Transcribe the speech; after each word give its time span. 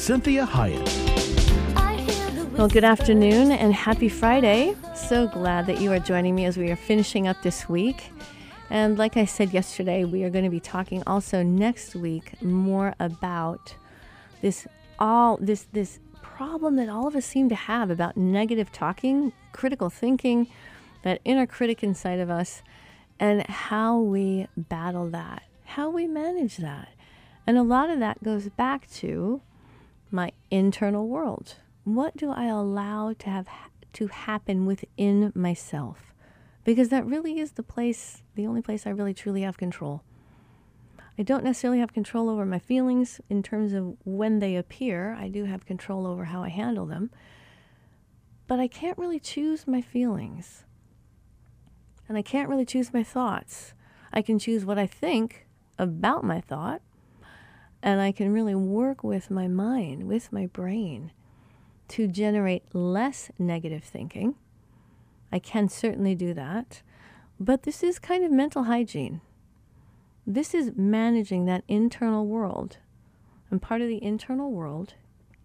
Cinthia 0.00 0.46
Hiett. 0.46 0.88
Well, 2.56 2.68
good 2.68 2.84
afternoon 2.84 3.52
and 3.52 3.74
happy 3.74 4.08
Friday. 4.08 4.74
So 4.94 5.28
glad 5.28 5.66
that 5.66 5.78
you 5.78 5.92
are 5.92 5.98
joining 5.98 6.34
me 6.34 6.46
as 6.46 6.56
we 6.56 6.70
are 6.70 6.76
finishing 6.76 7.28
up 7.28 7.42
this 7.42 7.68
week. 7.68 8.10
And 8.70 8.96
like 8.96 9.18
I 9.18 9.26
said 9.26 9.52
yesterday, 9.52 10.06
we 10.06 10.24
are 10.24 10.30
going 10.30 10.46
to 10.46 10.50
be 10.50 10.58
talking 10.58 11.02
also 11.06 11.42
next 11.42 11.94
week 11.94 12.40
more 12.40 12.94
about 12.98 13.74
this 14.40 14.66
all 14.98 15.36
this 15.36 15.66
this 15.72 15.98
problem 16.22 16.76
that 16.76 16.88
all 16.88 17.06
of 17.06 17.14
us 17.14 17.26
seem 17.26 17.50
to 17.50 17.54
have 17.54 17.90
about 17.90 18.16
negative 18.16 18.72
talking, 18.72 19.34
critical 19.52 19.90
thinking, 19.90 20.46
that 21.02 21.20
inner 21.26 21.46
critic 21.46 21.82
inside 21.82 22.20
of 22.20 22.30
us, 22.30 22.62
and 23.18 23.46
how 23.48 23.98
we 23.98 24.46
battle 24.56 25.10
that, 25.10 25.42
how 25.64 25.90
we 25.90 26.06
manage 26.06 26.56
that. 26.56 26.88
And 27.46 27.58
a 27.58 27.62
lot 27.62 27.90
of 27.90 27.98
that 27.98 28.24
goes 28.24 28.48
back 28.48 28.90
to 28.92 29.42
my 30.10 30.32
internal 30.50 31.08
world. 31.08 31.56
What 31.84 32.16
do 32.16 32.30
I 32.30 32.46
allow 32.46 33.12
to 33.12 33.30
have 33.30 33.46
to 33.94 34.06
happen 34.08 34.66
within 34.66 35.32
myself? 35.34 36.14
Because 36.64 36.88
that 36.90 37.06
really 37.06 37.38
is 37.38 37.52
the 37.52 37.62
place, 37.62 38.22
the 38.34 38.46
only 38.46 38.62
place 38.62 38.86
I 38.86 38.90
really 38.90 39.14
truly 39.14 39.42
have 39.42 39.56
control. 39.56 40.02
I 41.18 41.22
don't 41.22 41.44
necessarily 41.44 41.80
have 41.80 41.92
control 41.92 42.30
over 42.30 42.46
my 42.46 42.58
feelings 42.58 43.20
in 43.28 43.42
terms 43.42 43.72
of 43.72 43.96
when 44.04 44.38
they 44.38 44.56
appear. 44.56 45.16
I 45.18 45.28
do 45.28 45.44
have 45.44 45.66
control 45.66 46.06
over 46.06 46.24
how 46.24 46.42
I 46.42 46.48
handle 46.48 46.86
them. 46.86 47.10
But 48.46 48.58
I 48.58 48.68
can't 48.68 48.98
really 48.98 49.20
choose 49.20 49.66
my 49.66 49.80
feelings. 49.80 50.64
And 52.08 52.16
I 52.16 52.22
can't 52.22 52.48
really 52.48 52.64
choose 52.64 52.92
my 52.92 53.02
thoughts. 53.02 53.74
I 54.12 54.22
can 54.22 54.38
choose 54.38 54.64
what 54.64 54.78
I 54.78 54.86
think 54.86 55.46
about 55.78 56.24
my 56.24 56.40
thought. 56.40 56.82
And 57.82 58.00
I 58.00 58.12
can 58.12 58.32
really 58.32 58.54
work 58.54 59.02
with 59.02 59.30
my 59.30 59.48
mind, 59.48 60.06
with 60.06 60.32
my 60.32 60.46
brain, 60.46 61.12
to 61.88 62.06
generate 62.06 62.74
less 62.74 63.30
negative 63.38 63.84
thinking. 63.84 64.34
I 65.32 65.38
can 65.38 65.68
certainly 65.68 66.14
do 66.14 66.34
that. 66.34 66.82
But 67.38 67.62
this 67.62 67.82
is 67.82 67.98
kind 67.98 68.24
of 68.24 68.30
mental 68.30 68.64
hygiene. 68.64 69.22
This 70.26 70.54
is 70.54 70.72
managing 70.76 71.46
that 71.46 71.64
internal 71.68 72.26
world. 72.26 72.76
And 73.50 73.62
part 73.62 73.80
of 73.80 73.88
the 73.88 74.02
internal 74.02 74.50
world 74.52 74.94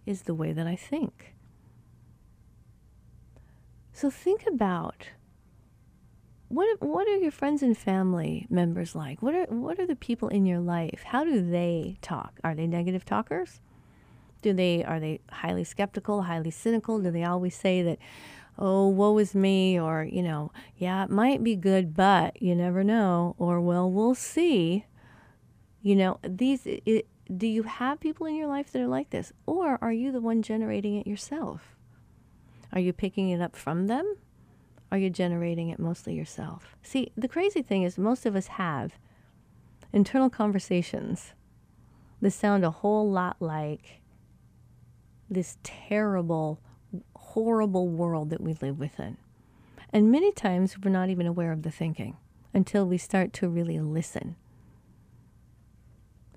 is 0.04 0.22
the 0.22 0.34
way 0.34 0.52
that 0.52 0.66
I 0.66 0.76
think. 0.76 1.34
So 3.92 4.10
think 4.10 4.46
about 4.46 5.08
what 6.48 6.80
what 6.80 7.08
are 7.08 7.16
your 7.16 7.30
friends 7.30 7.62
and 7.62 7.76
family 7.76 8.46
members 8.48 8.94
like? 8.94 9.22
What 9.22 9.34
are 9.34 9.46
what 9.46 9.78
are 9.78 9.86
the 9.86 9.96
people 9.96 10.28
in 10.28 10.46
your 10.46 10.60
life? 10.60 11.02
How 11.04 11.24
do 11.24 11.48
they 11.48 11.98
talk? 12.02 12.38
Are 12.44 12.54
they 12.54 12.66
negative 12.66 13.04
talkers? 13.04 13.60
Do 14.42 14.52
they 14.52 14.84
are 14.84 15.00
they 15.00 15.20
highly 15.30 15.64
skeptical, 15.64 16.22
highly 16.22 16.50
cynical? 16.50 17.00
Do 17.00 17.10
they 17.10 17.24
always 17.24 17.54
say 17.56 17.82
that 17.82 17.98
oh, 18.58 18.88
woe 18.88 19.18
is 19.18 19.34
me, 19.34 19.78
or, 19.78 20.04
you 20.04 20.22
know, 20.22 20.50
yeah, 20.76 21.04
it 21.04 21.10
might 21.10 21.42
be 21.42 21.56
good, 21.56 21.94
but 21.94 22.40
you 22.40 22.54
never 22.54 22.82
know, 22.82 23.34
or, 23.38 23.60
well, 23.60 23.90
we'll 23.90 24.14
see. 24.14 24.86
You 25.82 25.96
know, 25.96 26.18
these, 26.22 26.62
it, 26.64 27.06
do 27.34 27.46
you 27.46 27.64
have 27.64 28.00
people 28.00 28.26
in 28.26 28.34
your 28.34 28.48
life 28.48 28.72
that 28.72 28.82
are 28.82 28.88
like 28.88 29.10
this? 29.10 29.32
Or 29.46 29.78
are 29.82 29.92
you 29.92 30.10
the 30.10 30.20
one 30.20 30.42
generating 30.42 30.96
it 30.96 31.06
yourself? 31.06 31.76
Are 32.72 32.80
you 32.80 32.92
picking 32.92 33.30
it 33.30 33.40
up 33.40 33.54
from 33.54 33.86
them? 33.86 34.16
Are 34.90 34.98
you 34.98 35.10
generating 35.10 35.68
it 35.68 35.78
mostly 35.78 36.14
yourself? 36.14 36.76
See, 36.82 37.12
the 37.16 37.28
crazy 37.28 37.62
thing 37.62 37.82
is, 37.82 37.98
most 37.98 38.24
of 38.24 38.36
us 38.36 38.46
have 38.46 38.98
internal 39.92 40.30
conversations 40.30 41.32
that 42.20 42.30
sound 42.30 42.64
a 42.64 42.70
whole 42.70 43.10
lot 43.10 43.36
like 43.40 44.00
this 45.28 45.58
terrible 45.62 46.60
horrible 47.16 47.88
world 47.88 48.30
that 48.30 48.40
we 48.40 48.54
live 48.54 48.78
within. 48.78 49.16
And 49.92 50.10
many 50.10 50.32
times 50.32 50.76
we're 50.78 50.90
not 50.90 51.10
even 51.10 51.26
aware 51.26 51.52
of 51.52 51.62
the 51.62 51.70
thinking 51.70 52.16
until 52.54 52.86
we 52.86 52.98
start 52.98 53.32
to 53.34 53.48
really 53.48 53.78
listen. 53.80 54.36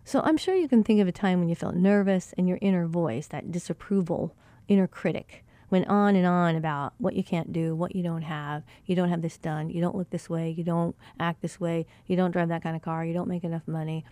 So 0.04 0.22
I'm 0.22 0.38
sure 0.38 0.56
you 0.56 0.68
can 0.68 0.84
think 0.84 1.00
of 1.00 1.08
a 1.08 1.12
time 1.12 1.40
when 1.40 1.50
you 1.50 1.56
felt 1.56 1.76
nervous 1.76 2.34
and 2.38 2.48
your 2.48 2.58
inner 2.62 2.88
voice, 2.88 3.28
that 3.28 3.52
disapproval, 3.52 4.36
inner 4.68 4.88
critic, 4.88 5.46
went 5.70 5.88
on 5.88 6.16
and 6.16 6.26
on 6.26 6.56
about 6.56 6.94
what 6.98 7.16
you 7.16 7.24
can't 7.24 7.54
do, 7.54 7.76
what 7.76 7.96
you 7.96 8.04
don't 8.04 8.24
have, 8.24 8.64
you 8.86 8.96
don't 8.96 9.10
have 9.10 9.22
this 9.22 9.38
done, 9.38 9.70
you 9.70 9.82
don't 9.82 9.96
look 9.96 10.10
this 10.10 10.30
way, 10.30 10.50
you 10.50 10.64
don't 10.64 10.96
act 11.20 11.42
this 11.42 11.60
way, 11.60 11.86
you 12.08 12.16
don't 12.16 12.32
drive 12.32 12.50
that 12.50 12.64
kind 12.64 12.76
of 12.76 12.82
car, 12.82 13.06
you 13.06 13.14
don't 13.14 13.28
make 13.28 13.44
enough 13.44 13.68
money. 13.68 14.06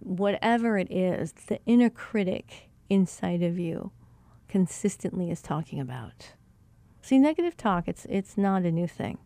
Whatever 0.00 0.78
it 0.78 0.90
is, 0.90 1.32
the 1.46 1.60
inner 1.66 1.90
critic 1.90 2.70
inside 2.88 3.42
of 3.42 3.58
you 3.58 3.92
consistently 4.48 5.30
is 5.30 5.40
talking 5.40 5.80
about. 5.80 6.32
See, 7.02 7.18
negative 7.18 7.56
talk, 7.56 7.86
it's, 7.86 8.06
it's 8.10 8.36
not 8.36 8.64
a 8.64 8.72
new 8.72 8.86
thing. 8.86 9.18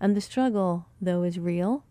And 0.00 0.14
the 0.14 0.20
struggle, 0.20 0.86
though, 1.00 1.22
is 1.22 1.38
real, 1.38 1.84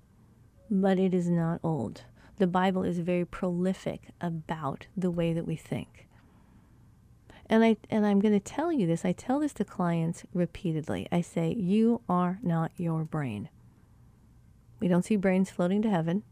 but 0.69 0.99
it 0.99 1.13
is 1.13 1.29
not 1.29 1.59
old. 1.63 2.03
The 2.37 2.47
Bible 2.47 2.83
is 2.83 2.99
very 2.99 3.25
prolific 3.25 4.09
about 4.19 4.87
the 4.95 5.09
way 5.09 5.33
that 5.33 5.47
we 5.47 5.55
think. 5.55 6.04
And, 7.47 7.63
I, 7.63 7.77
and 7.89 8.05
I'm 8.05 8.19
going 8.19 8.33
to 8.33 8.39
tell 8.39 8.71
you 8.71 8.87
this. 8.87 9.05
I 9.05 9.11
tell 9.11 9.39
this 9.39 9.53
to 9.53 9.65
clients 9.65 10.23
repeatedly. 10.33 11.07
I 11.11 11.21
say, 11.21 11.53
You 11.53 12.01
are 12.09 12.39
not 12.41 12.71
your 12.75 13.03
brain. 13.03 13.49
We 14.79 14.87
don't 14.87 15.05
see 15.05 15.15
brains 15.15 15.49
floating 15.49 15.81
to 15.83 15.89
heaven. 15.89 16.23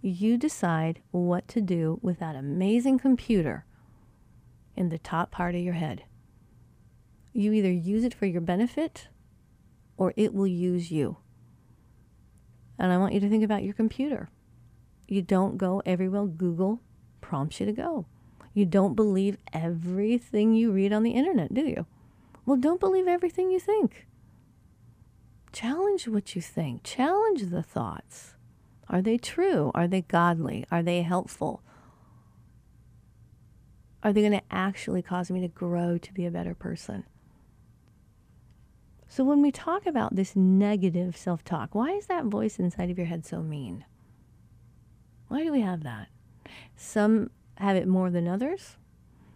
You 0.00 0.36
decide 0.36 1.00
what 1.10 1.48
to 1.48 1.60
do 1.60 1.98
with 2.02 2.18
that 2.20 2.36
amazing 2.36 2.98
computer 2.98 3.64
in 4.76 4.90
the 4.90 4.98
top 4.98 5.30
part 5.30 5.54
of 5.54 5.60
your 5.60 5.74
head. 5.74 6.04
You 7.32 7.52
either 7.52 7.70
use 7.70 8.04
it 8.04 8.14
for 8.14 8.26
your 8.26 8.40
benefit 8.40 9.08
or 9.96 10.12
it 10.16 10.32
will 10.32 10.46
use 10.46 10.90
you. 10.90 11.16
And 12.78 12.92
I 12.92 12.98
want 12.98 13.12
you 13.12 13.20
to 13.20 13.28
think 13.28 13.42
about 13.42 13.64
your 13.64 13.74
computer. 13.74 14.28
You 15.08 15.22
don't 15.22 15.58
go 15.58 15.82
everywhere 15.84 16.26
Google 16.26 16.80
prompts 17.20 17.58
you 17.58 17.66
to 17.66 17.72
go. 17.72 18.06
You 18.58 18.66
don't 18.66 18.96
believe 18.96 19.36
everything 19.52 20.52
you 20.52 20.72
read 20.72 20.92
on 20.92 21.04
the 21.04 21.12
internet, 21.12 21.54
do 21.54 21.60
you? 21.60 21.86
Well, 22.44 22.56
don't 22.56 22.80
believe 22.80 23.06
everything 23.06 23.52
you 23.52 23.60
think. 23.60 24.08
Challenge 25.52 26.08
what 26.08 26.34
you 26.34 26.42
think, 26.42 26.82
challenge 26.82 27.50
the 27.50 27.62
thoughts. 27.62 28.34
Are 28.88 29.00
they 29.00 29.16
true? 29.16 29.70
Are 29.76 29.86
they 29.86 30.00
godly? 30.00 30.64
Are 30.72 30.82
they 30.82 31.02
helpful? 31.02 31.62
Are 34.02 34.12
they 34.12 34.22
going 34.22 34.32
to 34.32 34.42
actually 34.50 35.02
cause 35.02 35.30
me 35.30 35.40
to 35.40 35.46
grow 35.46 35.96
to 35.96 36.12
be 36.12 36.26
a 36.26 36.30
better 36.32 36.56
person? 36.56 37.04
So, 39.06 39.22
when 39.22 39.40
we 39.40 39.52
talk 39.52 39.86
about 39.86 40.16
this 40.16 40.34
negative 40.34 41.16
self 41.16 41.44
talk, 41.44 41.76
why 41.76 41.92
is 41.92 42.06
that 42.06 42.24
voice 42.24 42.58
inside 42.58 42.90
of 42.90 42.98
your 42.98 43.06
head 43.06 43.24
so 43.24 43.40
mean? 43.40 43.84
Why 45.28 45.44
do 45.44 45.52
we 45.52 45.60
have 45.60 45.84
that? 45.84 46.08
Some 46.74 47.30
have 47.58 47.76
it 47.76 47.86
more 47.86 48.10
than 48.10 48.28
others. 48.28 48.76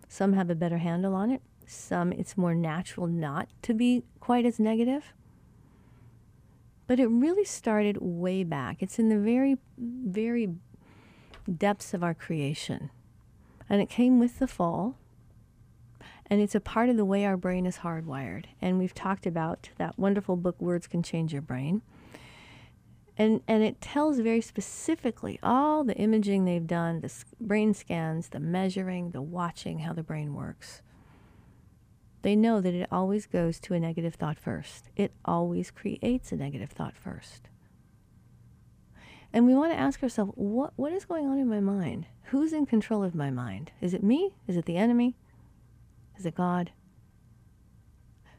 Some 0.09 0.33
have 0.35 0.51
a 0.51 0.55
better 0.55 0.79
handle 0.79 1.15
on 1.15 1.31
it. 1.31 1.43
Some 1.67 2.13
it's 2.13 2.37
more 2.37 2.55
natural 2.55 3.07
not 3.07 3.49
to 3.63 3.75
be 3.75 4.05
quite 4.21 4.45
as 4.45 4.59
negative. 4.59 5.13
But 6.87 7.01
it 7.01 7.07
really 7.07 7.45
started 7.45 7.99
way 8.01 8.45
back. 8.45 8.83
It's 8.83 8.99
in 8.99 9.09
the 9.09 9.19
very, 9.19 9.57
very 9.79 10.55
depths 11.57 11.95
of 11.95 12.05
our 12.05 12.15
creation. 12.15 12.91
And 13.69 13.81
it 13.81 13.89
came 13.89 14.19
with 14.19 14.39
the 14.39 14.47
fall. 14.47 14.97
And 16.27 16.41
it's 16.41 16.55
a 16.55 16.61
part 16.61 16.89
of 16.89 16.97
the 16.97 17.05
way 17.05 17.25
our 17.25 17.37
brain 17.37 17.67
is 17.67 17.79
hardwired. 17.79 18.47
And 18.61 18.79
we've 18.79 18.95
talked 18.95 19.27
about 19.27 19.71
that 19.79 19.99
wonderful 19.99 20.37
book, 20.37 20.61
Words 20.61 20.87
Can 20.87 21.03
Change 21.03 21.33
Your 21.33 21.43
Brain. 21.43 21.83
And, 23.19 23.43
and 23.47 23.63
it 23.63 23.81
tells 23.81 24.19
very 24.21 24.41
specifically 24.41 25.39
all 25.43 25.85
the 25.85 25.97
imaging 25.97 26.45
they've 26.45 26.67
done, 26.67 27.01
the 27.01 27.13
brain 27.41 27.75
scans, 27.75 28.31
the 28.31 28.41
measuring, 28.41 29.11
the 29.11 29.21
watching, 29.21 29.81
how 29.81 29.93
the 29.93 30.03
brain 30.03 30.35
works. 30.35 30.81
They 32.23 32.37
know 32.37 32.61
that 32.61 32.75
it 32.75 32.89
always 32.91 33.27
goes 33.27 33.61
to 33.61 33.75
a 33.75 33.81
negative 33.81 34.15
thought 34.15 34.39
first. 34.39 34.89
It 34.97 35.13
always 35.25 35.71
creates 35.71 36.33
a 36.33 36.37
negative 36.37 36.71
thought 36.71 36.97
first. 36.97 37.49
And 39.33 39.47
we 39.47 39.55
want 39.55 39.73
to 39.73 39.79
ask 39.79 40.03
ourselves, 40.03 40.33
what, 40.35 40.73
what 40.77 40.93
is 40.93 41.05
going 41.05 41.27
on 41.27 41.39
in 41.39 41.49
my 41.49 41.61
mind? 41.61 42.07
Who's 42.25 42.53
in 42.53 42.67
control 42.67 43.03
of 43.03 43.15
my 43.15 43.31
mind? 43.31 43.73
Is 43.81 43.93
it 43.93 44.03
me? 44.03 44.35
Is 44.47 44.57
it 44.57 44.67
the 44.67 44.77
enemy? 44.77 45.17
Is 46.19 46.27
it 46.27 46.35
God? 46.35 46.71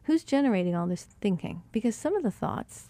Who's 0.03 0.23
generating 0.23 0.75
all 0.75 0.87
this 0.87 1.03
thinking? 1.03 1.63
Because 1.71 1.95
some 1.95 2.15
of 2.15 2.23
the 2.23 2.31
thoughts 2.31 2.89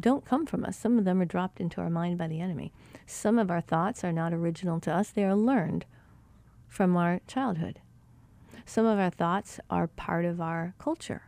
don't 0.00 0.24
come 0.24 0.46
from 0.46 0.64
us. 0.64 0.76
Some 0.76 0.98
of 0.98 1.04
them 1.04 1.20
are 1.20 1.26
dropped 1.26 1.60
into 1.60 1.80
our 1.80 1.90
mind 1.90 2.18
by 2.18 2.28
the 2.28 2.40
enemy. 2.40 2.72
Some 3.06 3.38
of 3.38 3.50
our 3.50 3.60
thoughts 3.60 4.02
are 4.04 4.12
not 4.12 4.32
original 4.32 4.80
to 4.80 4.92
us, 4.92 5.10
they 5.10 5.24
are 5.24 5.36
learned 5.36 5.84
from 6.68 6.96
our 6.96 7.20
childhood. 7.26 7.80
Some 8.64 8.86
of 8.86 8.98
our 8.98 9.10
thoughts 9.10 9.58
are 9.68 9.86
part 9.86 10.24
of 10.24 10.40
our 10.40 10.74
culture. 10.78 11.22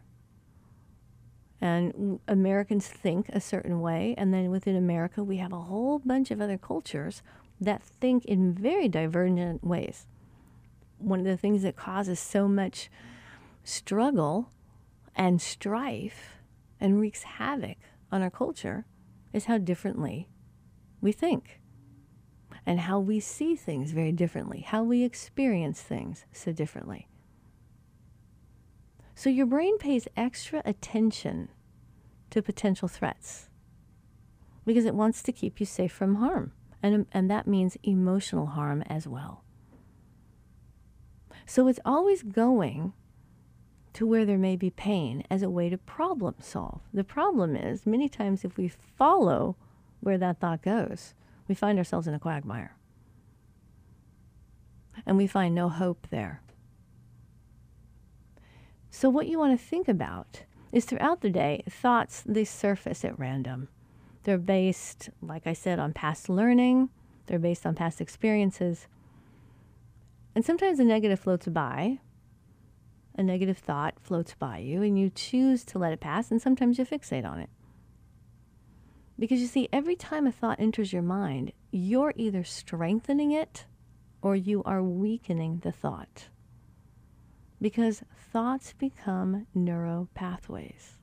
And 1.61 2.21
Americans 2.27 2.89
think 2.89 3.29
a 3.29 3.41
certain 3.41 3.81
way, 3.81 4.15
and 4.19 4.35
then 4.35 4.51
within 4.51 4.77
America, 4.77 5.23
we 5.23 5.37
have 5.37 5.53
a 5.53 5.61
whole 5.61 6.01
bunch 6.01 6.31
of 6.31 6.41
other 6.41 6.59
cultures 6.59 7.23
that 7.61 7.83
think 7.83 8.25
in 8.25 8.53
very 8.53 8.89
divergent 8.89 9.63
ways. 9.63 10.07
One 10.99 11.21
of 11.21 11.25
the 11.25 11.37
things 11.37 11.63
that 11.63 11.77
causes 11.77 12.19
so 12.19 12.49
much 12.49 12.91
struggle 13.63 14.51
and 15.15 15.41
strife 15.41 16.35
and 16.81 17.01
wreaks 17.01 17.23
havoc 17.23 17.77
on 18.13 18.23
our 18.23 18.31
culture 18.31 18.85
is 19.33 19.47
how 19.47 19.59
differently 19.59 20.29
we 21.01 21.11
think 21.11 21.61
and 22.65 22.81
how 22.81 23.01
we 23.01 23.19
see 23.19 23.57
things 23.57 23.91
very 23.91 24.13
differently, 24.13 24.61
how 24.61 24.85
we 24.85 25.03
experience 25.03 25.81
things 25.81 26.25
so 26.31 26.53
differently. 26.53 27.09
So 29.15 29.31
your 29.31 29.47
brain 29.47 29.79
pays 29.79 30.07
extra 30.17 30.63
attention 30.65 31.49
to 32.31 32.43
potential 32.43 32.89
threats 32.89 33.49
because 34.65 34.85
it 34.85 34.95
wants 34.95 35.23
to 35.23 35.33
keep 35.33 35.59
you 35.59 35.67
safe 35.67 35.93
from 35.93 36.17
harm. 36.17 36.53
And, 36.83 37.07
and 37.13 37.31
that 37.31 37.47
means 37.47 37.77
emotional 37.83 38.47
harm 38.47 38.83
as 38.83 39.07
well. 39.07 39.45
So 41.47 41.69
it's 41.69 41.81
always 41.85 42.23
going 42.23 42.93
to 43.95 44.07
where 44.07 44.25
there 44.25 44.39
may 44.39 44.57
be 44.57 44.71
pain 44.71 45.25
as 45.31 45.43
a 45.43 45.51
way 45.51 45.69
to 45.69 45.77
problem 45.77 46.35
solve. 46.39 46.81
The 46.93 47.05
problem 47.05 47.57
is, 47.57 47.87
many 47.87 48.09
times, 48.09 48.45
if 48.45 48.57
we 48.57 48.69
follow 48.69 49.57
where 50.01 50.19
that 50.19 50.41
thought 50.41 50.63
goes, 50.63 51.15
we 51.49 51.55
find 51.55 51.79
ourselves 51.79 52.07
in 52.07 52.15
a 52.15 52.19
quagmire. 52.19 52.77
And 55.05 55.17
we 55.17 55.27
find 55.27 55.55
no 55.55 55.69
hope 55.69 56.07
there. 56.11 56.43
So, 58.91 59.09
what 59.09 59.27
you 59.27 59.39
want 59.39 59.59
to 59.59 59.67
think 59.67 59.89
about 59.89 60.43
is 60.71 60.85
throughout 60.85 61.21
the 61.21 61.31
day, 61.31 61.63
thoughts, 61.69 62.23
they 62.27 62.45
surface 62.45 63.05
at 63.05 63.19
random. 63.19 63.69
They're 64.25 64.39
based, 64.39 65.11
like 65.21 65.47
I 65.47 65.53
said, 65.53 65.79
on 65.79 65.93
past 65.93 66.29
learning, 66.29 66.91
they're 67.27 67.39
based 67.39 67.67
on 67.67 67.75
past 67.75 68.01
experiences. 68.01 68.87
And 70.35 70.45
sometimes 70.45 70.79
a 70.79 70.85
negative 70.85 71.21
floats 71.21 71.47
by, 71.49 71.99
a 73.17 73.23
negative 73.23 73.59
thought 73.59 73.95
floats 74.01 74.35
by 74.35 74.59
you, 74.59 74.83
and 74.83 74.99
you 74.99 75.11
choose 75.11 75.65
to 75.67 75.79
let 75.79 75.93
it 75.93 76.01
pass, 76.01 76.31
and 76.31 76.41
sometimes 76.41 76.79
you 76.79 76.85
fixate 76.85 77.25
on 77.25 77.39
it. 77.39 77.51
Because 79.19 79.41
you 79.41 79.47
see, 79.47 79.69
every 79.73 79.97
time 79.97 80.27
a 80.27 80.33
thought 80.33 80.59
enters 80.59 80.93
your 80.93 81.03
mind, 81.03 81.53
you're 81.71 82.15
either 82.17 82.45
strengthening 82.45 83.33
it 83.33 83.67
or 84.23 84.35
you 84.35 84.63
are 84.65 84.83
weakening 84.83 85.59
the 85.63 85.73
thought. 85.73 86.29
Because 87.61 88.03
thoughts 88.33 88.73
become 88.73 89.47
neural 89.55 90.09
pathways. 90.15 90.97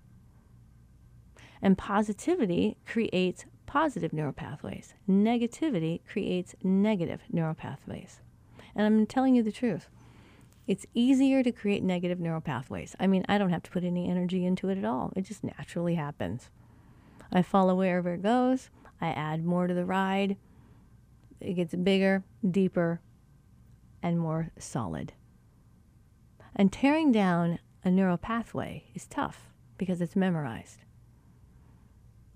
And 1.62 1.78
positivity 1.78 2.78
creates 2.86 3.46
positive 3.66 4.14
neural 4.14 4.34
pathways. 4.34 4.96
Negativity 5.08 6.02
creates 6.06 6.56
negative 6.64 7.22
neural 7.32 7.54
pathways. 7.54 8.22
And 8.76 8.86
I'm 8.86 9.06
telling 9.06 9.36
you 9.36 9.44
the 9.44 9.52
truth. 9.52 9.90
It's 10.70 10.86
easier 10.94 11.42
to 11.42 11.52
create 11.52 11.82
negative 11.82 12.20
neural 12.20 12.42
pathways. 12.42 12.96
I 13.00 13.08
mean, 13.08 13.26
I 13.28 13.40
don't 13.40 13.50
have 13.50 13.64
to 13.64 13.72
put 13.72 13.84
any 13.84 14.08
energy 14.08 14.46
into 14.46 14.70
it 14.70 14.78
at 14.78 14.86
all. 14.86 15.12
It 15.16 15.24
just 15.24 15.44
naturally 15.44 15.96
happens. 15.96 16.52
I 17.32 17.42
follow 17.42 17.74
wherever 17.74 18.14
it 18.14 18.22
goes. 18.22 18.70
I 19.02 19.08
add 19.08 19.44
more 19.44 19.66
to 19.66 19.74
the 19.74 19.84
ride. 19.84 20.38
It 21.42 21.56
gets 21.56 21.74
bigger, 21.74 22.24
deeper, 22.48 23.02
and 24.04 24.20
more 24.20 24.52
solid. 24.60 25.14
And 26.56 26.72
tearing 26.72 27.12
down 27.12 27.58
a 27.84 27.90
neural 27.90 28.18
pathway 28.18 28.84
is 28.94 29.08
tough 29.08 29.50
because 29.80 30.02
it's 30.02 30.16
memorized. 30.16 30.84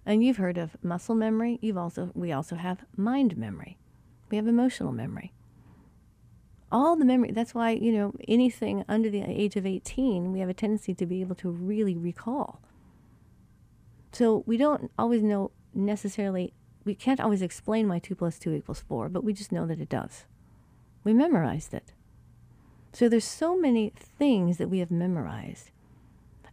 And 0.08 0.24
you've 0.24 0.38
heard 0.38 0.58
of 0.58 0.76
muscle 0.82 1.14
memory. 1.14 1.60
You've 1.62 1.78
also 1.78 2.10
we 2.16 2.32
also 2.32 2.56
have 2.56 2.84
mind 2.98 3.38
memory. 3.38 3.78
We 4.32 4.38
have 4.38 4.48
emotional 4.48 4.92
memory. 4.92 5.34
All 6.74 6.96
the 6.96 7.06
memory. 7.06 7.32
That's 7.32 7.54
why 7.54 7.72
you 7.72 7.92
know 7.92 8.14
anything 8.28 8.84
under 8.90 9.10
the 9.10 9.22
age 9.22 9.56
of 9.56 9.66
18, 9.66 10.34
we 10.34 10.40
have 10.40 10.50
a 10.50 10.54
tendency 10.56 10.96
to 10.96 11.06
be 11.06 11.22
able 11.22 11.36
to 11.36 11.50
really 11.50 11.96
recall. 11.96 12.60
So 14.12 14.44
we 14.48 14.58
don't 14.58 14.92
always 14.98 15.22
know 15.22 15.52
necessarily. 15.74 16.54
We 16.84 16.96
can't 16.96 17.22
always 17.22 17.44
explain 17.44 17.88
why 17.88 18.00
two 18.00 18.16
plus 18.16 18.40
two 18.40 18.54
equals 18.54 18.84
four, 18.88 19.08
but 19.08 19.24
we 19.24 19.34
just 19.34 19.52
know 19.52 19.68
that 19.68 19.80
it 19.80 19.88
does. 19.88 20.26
We 21.04 21.14
memorized 21.14 21.74
it. 21.76 21.94
So 22.92 23.08
there's 23.08 23.26
so 23.26 23.56
many 23.56 23.92
things 23.96 24.58
that 24.58 24.70
we 24.70 24.80
have 24.80 24.92
memorized. 24.92 25.72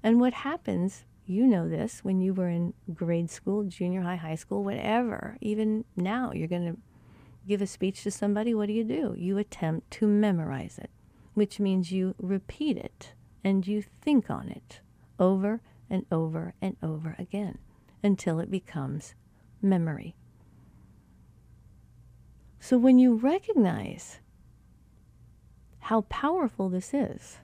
And 0.02 0.20
what 0.20 0.32
happens, 0.32 1.04
you 1.26 1.46
know 1.46 1.68
this, 1.68 2.00
when 2.02 2.20
you 2.20 2.32
were 2.34 2.48
in 2.48 2.74
grade 2.94 3.30
school, 3.30 3.64
junior 3.64 4.02
high, 4.02 4.16
high 4.16 4.34
school, 4.34 4.64
whatever, 4.64 5.36
even 5.40 5.84
now 5.96 6.32
you're 6.32 6.48
going 6.48 6.74
to 6.74 6.78
give 7.46 7.62
a 7.62 7.66
speech 7.66 8.02
to 8.02 8.10
somebody, 8.10 8.54
what 8.54 8.66
do 8.66 8.72
you 8.72 8.84
do? 8.84 9.14
You 9.16 9.38
attempt 9.38 9.90
to 9.92 10.06
memorize 10.06 10.78
it, 10.78 10.90
which 11.34 11.60
means 11.60 11.92
you 11.92 12.14
repeat 12.18 12.76
it 12.76 13.12
and 13.42 13.66
you 13.66 13.82
think 13.82 14.30
on 14.30 14.48
it 14.48 14.80
over 15.18 15.60
and 15.88 16.06
over 16.12 16.54
and 16.60 16.76
over 16.82 17.16
again 17.18 17.58
until 18.02 18.40
it 18.40 18.50
becomes 18.50 19.14
memory. 19.60 20.14
So 22.60 22.76
when 22.78 22.98
you 22.98 23.16
recognize 23.16 24.20
how 25.90 26.02
powerful 26.02 26.68
this 26.68 26.94
is. 26.94 27.38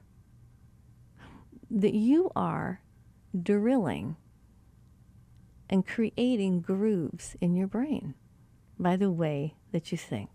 That 1.69 1.95
you 1.95 2.31
are 2.37 2.81
drilling 3.43 4.17
and 5.69 5.85
creating 5.85 6.61
grooves 6.61 7.35
in 7.41 7.57
your 7.57 7.67
brain 7.67 8.15
by 8.79 8.95
the 8.95 9.11
way 9.11 9.57
that 9.77 9.93
you 9.93 9.99
think. 9.99 10.31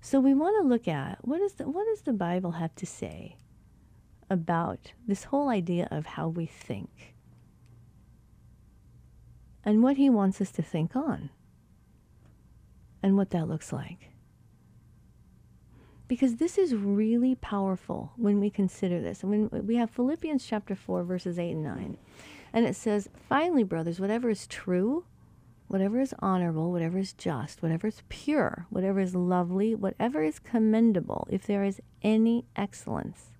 So 0.00 0.20
we 0.20 0.32
want 0.32 0.56
to 0.62 0.66
look 0.66 0.88
at 0.88 1.18
what 1.20 1.42
is 1.42 1.52
the, 1.52 1.68
what 1.68 1.84
does 1.84 2.00
the 2.00 2.14
Bible 2.14 2.52
have 2.52 2.74
to 2.76 2.86
say 2.86 3.36
about 4.30 4.92
this 5.06 5.24
whole 5.24 5.50
idea 5.50 5.86
of 5.90 6.06
how 6.06 6.28
we 6.28 6.46
think 6.46 7.14
and 9.66 9.82
what 9.82 9.98
he 9.98 10.08
wants 10.08 10.40
us 10.40 10.50
to 10.52 10.62
think 10.62 10.96
on 10.96 11.28
and 13.02 13.18
what 13.18 13.28
that 13.30 13.46
looks 13.46 13.70
like 13.70 14.08
because 16.08 16.36
this 16.36 16.56
is 16.56 16.74
really 16.74 17.34
powerful 17.34 18.12
when 18.16 18.38
we 18.38 18.50
consider 18.50 19.00
this. 19.00 19.22
And 19.22 19.30
when 19.50 19.66
we 19.66 19.76
have 19.76 19.90
Philippians 19.90 20.44
chapter 20.44 20.74
4, 20.74 21.04
verses 21.04 21.38
8 21.38 21.52
and 21.52 21.62
9. 21.62 21.96
And 22.52 22.66
it 22.66 22.76
says, 22.76 23.08
Finally, 23.30 23.64
brothers, 23.64 23.98
whatever 23.98 24.28
is 24.28 24.46
true, 24.46 25.06
whatever 25.68 26.00
is 26.00 26.14
honorable, 26.18 26.70
whatever 26.70 26.98
is 26.98 27.12
just, 27.12 27.62
whatever 27.62 27.86
is 27.86 28.02
pure, 28.08 28.66
whatever 28.70 29.00
is 29.00 29.14
lovely, 29.14 29.74
whatever 29.74 30.22
is 30.22 30.38
commendable, 30.38 31.26
if 31.30 31.46
there 31.46 31.64
is 31.64 31.80
any 32.02 32.44
excellence, 32.56 33.30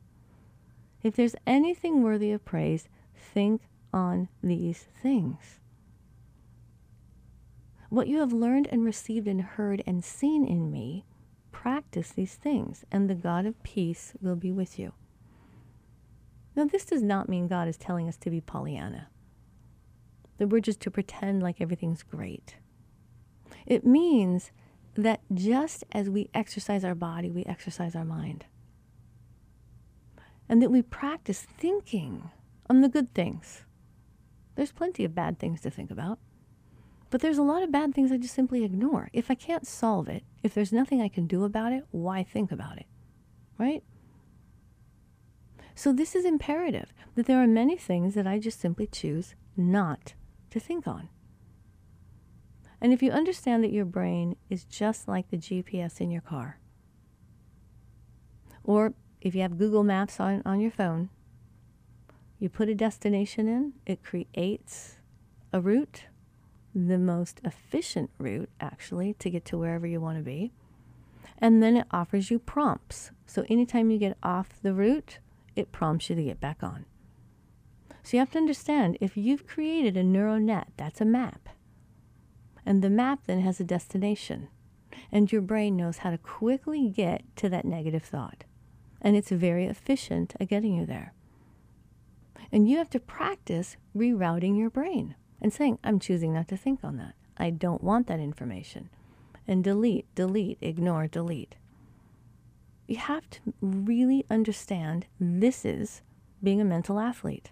if 1.02 1.14
there's 1.16 1.36
anything 1.46 2.02
worthy 2.02 2.32
of 2.32 2.44
praise, 2.44 2.88
think 3.14 3.62
on 3.92 4.28
these 4.42 4.86
things. 5.02 5.60
What 7.88 8.08
you 8.08 8.20
have 8.20 8.32
learned 8.32 8.68
and 8.72 8.84
received 8.84 9.28
and 9.28 9.42
heard 9.42 9.82
and 9.86 10.02
seen 10.02 10.46
in 10.46 10.70
me, 10.70 11.04
practice 11.50 12.10
these 12.10 12.34
things, 12.36 12.84
and 12.90 13.08
the 13.08 13.14
God 13.14 13.44
of 13.44 13.62
peace 13.62 14.14
will 14.22 14.36
be 14.36 14.50
with 14.50 14.78
you. 14.78 14.94
Now, 16.56 16.64
this 16.64 16.84
does 16.84 17.02
not 17.02 17.28
mean 17.28 17.48
God 17.48 17.68
is 17.68 17.76
telling 17.76 18.08
us 18.08 18.16
to 18.18 18.30
be 18.30 18.40
Pollyanna, 18.40 19.08
that 20.38 20.48
we're 20.48 20.60
just 20.60 20.80
to 20.80 20.90
pretend 20.90 21.42
like 21.42 21.60
everything's 21.60 22.02
great. 22.02 22.56
It 23.66 23.86
means 23.86 24.50
that 24.94 25.20
just 25.32 25.84
as 25.92 26.10
we 26.10 26.28
exercise 26.34 26.84
our 26.84 26.94
body, 26.94 27.30
we 27.30 27.44
exercise 27.44 27.94
our 27.94 28.04
mind. 28.04 28.46
And 30.48 30.60
that 30.60 30.70
we 30.70 30.82
practice 30.82 31.46
thinking 31.58 32.30
on 32.68 32.80
the 32.80 32.88
good 32.88 33.14
things. 33.14 33.64
There's 34.54 34.72
plenty 34.72 35.04
of 35.04 35.14
bad 35.14 35.38
things 35.38 35.60
to 35.62 35.70
think 35.70 35.90
about. 35.90 36.18
But 37.10 37.20
there's 37.20 37.38
a 37.38 37.42
lot 37.42 37.62
of 37.62 37.70
bad 37.70 37.94
things 37.94 38.10
I 38.10 38.16
just 38.16 38.34
simply 38.34 38.64
ignore. 38.64 39.08
If 39.12 39.30
I 39.30 39.34
can't 39.34 39.66
solve 39.66 40.08
it, 40.08 40.24
if 40.42 40.54
there's 40.54 40.72
nothing 40.72 41.00
I 41.00 41.08
can 41.08 41.26
do 41.26 41.44
about 41.44 41.72
it, 41.72 41.84
why 41.90 42.22
think 42.22 42.50
about 42.50 42.78
it? 42.78 42.86
Right? 43.58 43.82
So 45.74 45.92
this 45.92 46.14
is 46.14 46.24
imperative 46.24 46.92
that 47.14 47.26
there 47.26 47.42
are 47.42 47.46
many 47.46 47.76
things 47.76 48.14
that 48.14 48.26
I 48.26 48.38
just 48.38 48.60
simply 48.60 48.86
choose 48.86 49.34
not 49.56 50.14
to 50.52 50.60
think 50.60 50.86
on. 50.86 51.08
And 52.80 52.92
if 52.92 53.02
you 53.02 53.10
understand 53.10 53.62
that 53.62 53.72
your 53.72 53.84
brain 53.84 54.36
is 54.50 54.64
just 54.64 55.06
like 55.06 55.30
the 55.30 55.36
GPS 55.36 56.00
in 56.00 56.10
your 56.10 56.20
car, 56.20 56.58
or 58.64 58.94
if 59.20 59.34
you 59.34 59.42
have 59.42 59.58
Google 59.58 59.84
Maps 59.84 60.18
on, 60.18 60.42
on 60.44 60.60
your 60.60 60.70
phone, 60.70 61.08
you 62.38 62.48
put 62.48 62.68
a 62.68 62.74
destination 62.74 63.46
in, 63.46 63.74
it 63.86 64.02
creates 64.02 64.96
a 65.52 65.60
route, 65.60 66.06
the 66.74 66.98
most 66.98 67.40
efficient 67.44 68.10
route, 68.18 68.50
actually, 68.60 69.14
to 69.14 69.30
get 69.30 69.44
to 69.44 69.58
wherever 69.58 69.86
you 69.86 70.00
want 70.00 70.18
to 70.18 70.24
be. 70.24 70.52
And 71.38 71.62
then 71.62 71.76
it 71.76 71.86
offers 71.92 72.30
you 72.30 72.38
prompts. 72.38 73.12
So 73.26 73.44
anytime 73.48 73.90
you 73.90 73.98
get 73.98 74.16
off 74.22 74.60
the 74.62 74.74
route, 74.74 75.18
it 75.54 75.70
prompts 75.70 76.10
you 76.10 76.16
to 76.16 76.22
get 76.22 76.40
back 76.40 76.62
on. 76.62 76.86
So 78.02 78.16
you 78.16 78.18
have 78.18 78.30
to 78.32 78.38
understand 78.38 78.98
if 79.00 79.16
you've 79.16 79.46
created 79.46 79.96
a 79.96 80.02
neural 80.02 80.40
net, 80.40 80.68
that's 80.76 81.00
a 81.00 81.04
map. 81.04 81.48
And 82.66 82.82
the 82.82 82.90
map 82.90 83.20
then 83.26 83.40
has 83.40 83.60
a 83.60 83.64
destination. 83.64 84.48
And 85.10 85.30
your 85.30 85.42
brain 85.42 85.76
knows 85.76 85.98
how 85.98 86.10
to 86.10 86.18
quickly 86.18 86.88
get 86.88 87.22
to 87.36 87.48
that 87.48 87.64
negative 87.64 88.04
thought. 88.04 88.44
And 89.00 89.16
it's 89.16 89.30
very 89.30 89.66
efficient 89.66 90.34
at 90.40 90.48
getting 90.48 90.74
you 90.74 90.86
there. 90.86 91.12
And 92.50 92.68
you 92.68 92.78
have 92.78 92.90
to 92.90 93.00
practice 93.00 93.76
rerouting 93.96 94.58
your 94.58 94.70
brain 94.70 95.14
and 95.40 95.52
saying, 95.52 95.78
I'm 95.82 95.98
choosing 95.98 96.34
not 96.34 96.48
to 96.48 96.56
think 96.56 96.80
on 96.84 96.96
that. 96.98 97.14
I 97.36 97.50
don't 97.50 97.82
want 97.82 98.06
that 98.08 98.20
information. 98.20 98.90
And 99.48 99.64
delete, 99.64 100.06
delete, 100.14 100.58
ignore, 100.60 101.06
delete. 101.06 101.56
You 102.86 102.96
have 102.96 103.28
to 103.30 103.40
really 103.60 104.24
understand 104.30 105.06
this 105.18 105.64
is 105.64 106.02
being 106.42 106.60
a 106.60 106.64
mental 106.64 107.00
athlete. 107.00 107.50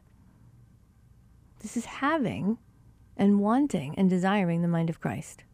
This 1.60 1.76
is 1.76 1.84
having 1.84 2.58
and 3.16 3.40
wanting 3.40 3.94
and 3.96 4.10
desiring 4.10 4.62
the 4.62 4.68
mind 4.68 4.90
of 4.90 5.00
Christ. 5.00 5.44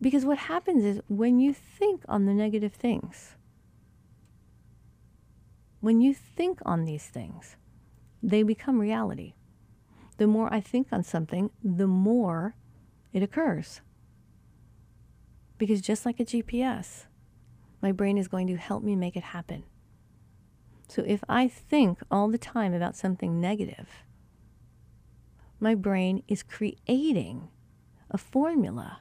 Because 0.00 0.24
what 0.24 0.38
happens 0.38 0.84
is 0.84 1.00
when 1.08 1.38
you 1.38 1.54
think 1.54 2.02
on 2.08 2.26
the 2.26 2.34
negative 2.34 2.72
things, 2.72 3.36
when 5.80 6.00
you 6.00 6.12
think 6.12 6.60
on 6.64 6.84
these 6.84 7.06
things, 7.06 7.56
they 8.22 8.42
become 8.42 8.78
reality. 8.78 9.34
The 10.16 10.26
more 10.26 10.52
I 10.52 10.60
think 10.60 10.88
on 10.90 11.02
something, 11.02 11.50
the 11.62 11.86
more 11.86 12.54
it 13.12 13.22
occurs. 13.22 13.82
Because 15.58 15.80
just 15.80 16.04
like 16.04 16.18
a 16.20 16.24
GPS, 16.24 17.04
my 17.82 17.92
brain 17.92 18.18
is 18.18 18.28
going 18.28 18.46
to 18.48 18.56
help 18.56 18.82
me 18.82 18.96
make 18.96 19.16
it 19.16 19.22
happen. 19.22 19.64
So 20.88 21.02
if 21.06 21.22
I 21.28 21.48
think 21.48 21.98
all 22.10 22.28
the 22.28 22.38
time 22.38 22.72
about 22.72 22.96
something 22.96 23.40
negative, 23.40 23.88
my 25.60 25.74
brain 25.74 26.22
is 26.28 26.42
creating 26.42 27.48
a 28.10 28.18
formula, 28.18 29.00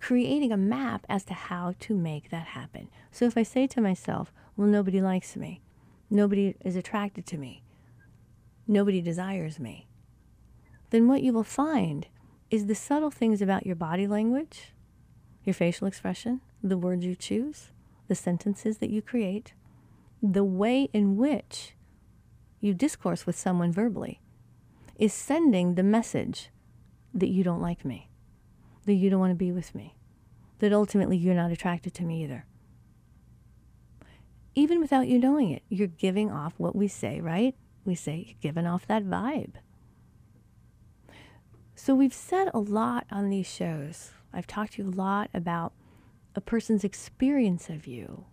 creating 0.00 0.52
a 0.52 0.56
map 0.56 1.06
as 1.08 1.24
to 1.24 1.34
how 1.34 1.74
to 1.80 1.94
make 1.94 2.30
that 2.30 2.48
happen. 2.48 2.88
So 3.10 3.26
if 3.26 3.36
I 3.38 3.42
say 3.42 3.66
to 3.68 3.80
myself, 3.80 4.32
well, 4.56 4.68
nobody 4.68 5.00
likes 5.00 5.36
me, 5.36 5.62
nobody 6.10 6.54
is 6.64 6.76
attracted 6.76 7.26
to 7.26 7.38
me, 7.38 7.62
nobody 8.66 9.00
desires 9.00 9.58
me, 9.58 9.86
then 10.90 11.06
what 11.06 11.22
you 11.22 11.32
will 11.32 11.44
find 11.44 12.06
is 12.50 12.66
the 12.66 12.74
subtle 12.74 13.10
things 13.10 13.42
about 13.42 13.66
your 13.66 13.76
body 13.76 14.06
language, 14.06 14.72
your 15.44 15.54
facial 15.54 15.86
expression, 15.86 16.40
the 16.62 16.78
words 16.78 17.04
you 17.04 17.14
choose, 17.14 17.70
the 18.08 18.14
sentences 18.14 18.78
that 18.78 18.90
you 18.90 19.02
create, 19.02 19.52
the 20.22 20.44
way 20.44 20.88
in 20.92 21.16
which 21.16 21.74
you 22.60 22.74
discourse 22.74 23.26
with 23.26 23.38
someone 23.38 23.70
verbally 23.70 24.20
is 24.98 25.12
sending 25.12 25.74
the 25.74 25.82
message 25.82 26.50
that 27.14 27.28
you 27.28 27.44
don't 27.44 27.62
like 27.62 27.84
me, 27.84 28.10
that 28.84 28.94
you 28.94 29.08
don't 29.08 29.20
want 29.20 29.30
to 29.30 29.36
be 29.36 29.52
with 29.52 29.74
me, 29.74 29.96
that 30.58 30.72
ultimately 30.72 31.16
you're 31.16 31.34
not 31.34 31.52
attracted 31.52 31.94
to 31.94 32.04
me 32.04 32.24
either. 32.24 32.44
Even 34.54 34.80
without 34.80 35.06
you 35.06 35.18
knowing 35.18 35.50
it, 35.50 35.62
you're 35.68 35.86
giving 35.86 36.30
off 36.32 36.54
what 36.56 36.74
we 36.74 36.88
say, 36.88 37.20
right? 37.20 37.54
We 37.84 37.94
say 37.94 38.24
you're 38.26 38.36
giving 38.40 38.66
off 38.66 38.86
that 38.88 39.04
vibe. 39.04 39.54
So 41.76 41.94
we've 41.94 42.12
said 42.12 42.50
a 42.52 42.58
lot 42.58 43.06
on 43.10 43.30
these 43.30 43.46
shows. 43.46 44.10
I've 44.32 44.48
talked 44.48 44.72
to 44.74 44.82
you 44.82 44.88
a 44.88 44.90
lot 44.90 45.30
about 45.32 45.72
a 46.34 46.40
person's 46.40 46.82
experience 46.82 47.70
of 47.70 47.86
you 47.86 48.26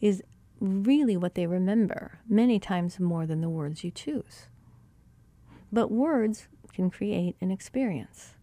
is 0.00 0.22
really 0.60 1.16
what 1.16 1.34
they 1.34 1.46
remember, 1.46 2.18
many 2.28 2.58
times 2.58 2.98
more 2.98 3.26
than 3.26 3.40
the 3.40 3.48
words 3.48 3.84
you 3.84 3.92
choose. 3.92 4.48
But 5.72 5.90
words 5.90 6.48
can 6.72 6.90
create 6.90 7.36
an 7.40 7.50
experience. 7.50 8.34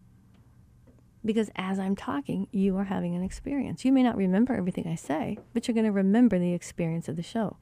Because 1.24 1.50
as 1.56 1.78
I'm 1.78 1.96
talking, 1.96 2.46
you 2.52 2.76
are 2.76 2.84
having 2.84 3.16
an 3.16 3.22
experience. 3.22 3.84
You 3.84 3.92
may 3.92 4.02
not 4.02 4.16
remember 4.16 4.54
everything 4.54 4.86
I 4.86 4.94
say, 4.94 5.38
but 5.52 5.66
you're 5.66 5.74
going 5.74 5.86
to 5.86 5.92
remember 5.92 6.38
the 6.38 6.52
experience 6.52 7.08
of 7.08 7.16
the 7.16 7.22
show. 7.22 7.56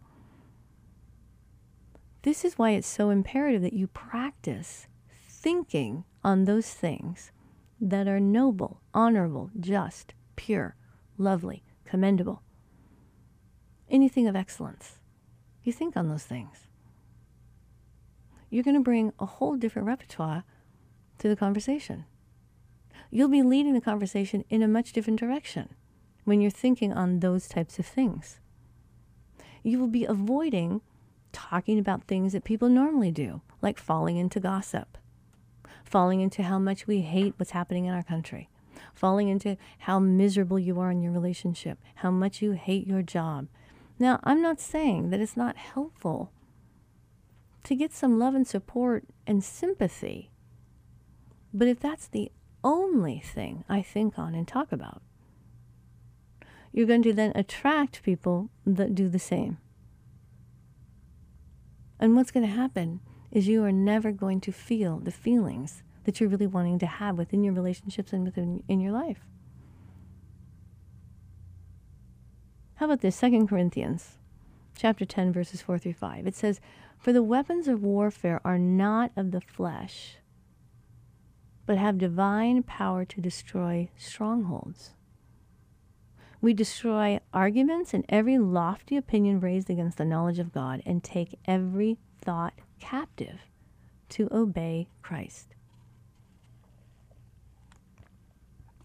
This 2.23 2.45
is 2.45 2.59
why 2.59 2.71
it's 2.71 2.89
so 2.89 3.11
imperative 3.11 3.63
that 3.63 3.73
you 3.73 3.87
practice 3.87 4.87
thinking 5.29 6.05
on 6.23 6.45
those 6.45 6.69
things 6.69 7.33
that 7.81 8.09
are 8.09 8.21
noble, 8.21 8.81
honorable, 8.93 9.51
just, 9.61 10.15
pure, 10.37 10.77
lovely, 11.19 11.63
commendable. 11.85 12.43
Anything 13.91 14.27
of 14.27 14.37
excellence. 14.37 14.99
You 15.63 15.73
think 15.73 15.97
on 15.97 16.09
those 16.09 16.25
things 16.25 16.64
you're 18.55 18.63
going 18.63 18.77
to 18.77 18.81
bring 18.81 19.13
a 19.19 19.27
whole 19.27 19.57
different 19.57 19.89
repertoire 19.89 20.45
to 21.19 21.29
the 21.29 21.35
conversation. 21.35 22.05
You'll 23.11 23.27
be 23.27 23.43
leading 23.43 23.75
the 23.75 23.81
conversation 23.81 24.45
in 24.49 24.63
a 24.63 24.69
much 24.69 24.93
different 24.93 25.19
direction 25.19 25.71
when 26.23 26.41
you're 26.41 26.53
thinking 26.53 26.93
on 26.93 27.19
those 27.19 27.49
types 27.49 27.81
of 27.81 27.87
things. 27.87 28.39
You 29.65 29.81
will 29.81 29.89
be 29.89 30.05
avoiding 30.05 30.83
talking 31.33 31.81
about 31.81 32.05
things 32.05 32.33
that 32.33 32.45
people 32.45 32.69
normally 32.69 33.11
do, 33.11 33.41
like 33.61 33.77
falling 33.77 34.19
into 34.19 34.39
gossip, 34.39 34.99
falling 35.85 36.21
into 36.21 36.45
how 36.45 36.61
much 36.61 36.87
we 36.87 37.01
hate 37.01 37.35
what's 37.37 37.51
happening 37.51 37.87
in 37.87 37.93
our 37.93 38.05
country, 38.05 38.49
falling 38.95 39.27
into 39.27 39.57
how 39.79 39.99
miserable 39.99 40.61
you 40.61 40.79
are 40.79 40.93
in 40.93 41.03
your 41.03 41.11
relationship, 41.11 41.81
how 41.97 42.13
much 42.13 42.41
you 42.41 42.53
hate 42.53 42.87
your 42.87 43.03
job. 43.03 43.49
Now, 43.99 44.21
I'm 44.23 44.41
not 44.41 44.61
saying 44.61 45.11
that 45.11 45.19
it's 45.19 45.37
not 45.37 45.57
helpful 45.57 46.31
to 47.65 47.75
get 47.75 47.93
some 47.93 48.19
love 48.19 48.35
and 48.35 48.47
support 48.47 49.05
and 49.27 49.43
sympathy. 49.43 50.31
But 51.53 51.69
if 51.69 51.81
that's 51.81 52.07
the 52.07 52.31
only 52.63 53.21
thing 53.21 53.65
I 53.69 53.83
think 53.83 54.19
on 54.19 54.35
and 54.35 54.47
talk 54.47 54.71
about, 54.73 55.03
you're 56.73 56.87
going 56.87 57.03
to 57.03 57.13
then 57.13 57.33
attract 57.35 58.03
people 58.03 58.51
that 58.67 58.95
do 58.95 59.09
the 59.09 59.19
same. 59.19 59.59
And 61.99 62.17
what's 62.17 62.31
going 62.31 62.47
to 62.47 62.53
happen 62.53 63.01
is 63.31 63.49
you 63.49 63.65
are 63.65 63.73
never 63.73 64.13
going 64.13 64.41
to 64.43 64.53
feel 64.53 64.99
the 64.99 65.11
feelings 65.11 65.83
that 66.05 66.21
you're 66.21 66.29
really 66.29 66.47
wanting 66.47 66.79
to 66.81 66.87
have 66.87 67.17
within 67.17 67.43
your 67.43 67.55
relationships 67.55 68.13
and 68.13 68.25
within 68.25 68.63
in 68.69 68.81
your 68.81 68.93
life. 68.93 69.21
How 72.77 72.87
about 72.87 73.01
this? 73.01 73.17
Second 73.17 73.49
Corinthians 73.49 74.19
chapter 74.77 75.05
10 75.05 75.33
verses 75.33 75.63
4 75.63 75.79
through 75.79 75.95
5. 75.95 76.27
It 76.27 76.35
says, 76.35 76.61
for 77.05 77.13
the 77.13 77.23
weapons 77.23 77.69
of 77.69 77.83
warfare 77.83 78.41
are 78.47 78.57
not 78.57 79.13
of 79.15 79.31
the 79.31 79.43
flesh, 79.43 80.17
but 81.67 81.77
have 81.77 81.99
divine 81.99 82.63
power 82.63 83.05
to 83.05 83.21
destroy 83.21 83.91
strongholds. 83.95 84.93
We 86.41 86.55
destroy 86.55 87.21
arguments 87.31 87.93
and 87.93 88.07
every 88.09 88.39
lofty 88.39 88.97
opinion 88.97 89.41
raised 89.41 89.69
against 89.69 89.99
the 89.99 90.07
knowledge 90.07 90.39
of 90.39 90.55
God 90.55 90.81
and 90.87 91.05
take 91.05 91.39
every 91.45 91.99
thought 92.23 92.55
captive 92.81 93.41
to 94.09 94.27
obey 94.33 94.89
Christ. 95.03 95.49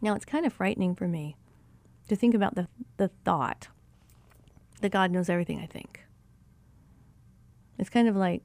Now, 0.02 0.14
it's 0.16 0.26
kind 0.26 0.46
of 0.46 0.52
frightening 0.52 0.94
for 0.94 1.08
me 1.08 1.38
to 2.10 2.18
think 2.18 2.34
about 2.34 2.56
the, 2.56 2.68
the 2.98 3.12
thought 3.24 3.70
that 4.82 4.92
God 4.92 5.10
knows 5.10 5.30
everything 5.30 5.62
I 5.62 5.68
think. 5.68 6.02
It's 7.80 7.90
kind 7.90 8.08
of 8.08 8.16
like 8.16 8.44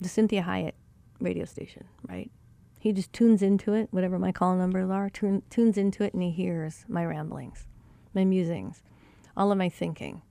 the 0.00 0.08
Cinthia 0.08 0.44
Hiett 0.44 0.72
radio 1.20 1.44
station, 1.44 1.84
right? 2.08 2.30
He 2.80 2.92
just 2.92 3.12
tunes 3.12 3.42
into 3.42 3.74
it, 3.74 3.88
whatever 3.90 4.18
my 4.18 4.32
call 4.32 4.56
numbers 4.56 4.90
are, 4.90 5.10
tune, 5.10 5.42
tunes 5.50 5.76
into 5.76 6.02
it, 6.02 6.14
and 6.14 6.22
he 6.22 6.30
hears 6.30 6.84
my 6.88 7.04
ramblings, 7.04 7.66
my 8.14 8.24
musings, 8.24 8.82
all 9.36 9.52
of 9.52 9.58
my 9.58 9.68
thinking. 9.68 10.22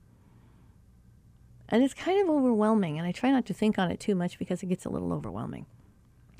And 1.68 1.84
it's 1.84 1.94
kind 1.94 2.20
of 2.20 2.34
overwhelming, 2.34 2.98
and 2.98 3.06
I 3.06 3.12
try 3.12 3.30
not 3.30 3.46
to 3.46 3.54
think 3.54 3.78
on 3.78 3.90
it 3.90 4.00
too 4.00 4.14
much 4.14 4.38
because 4.38 4.62
it 4.62 4.68
gets 4.68 4.84
a 4.84 4.90
little 4.90 5.12
overwhelming. 5.12 5.66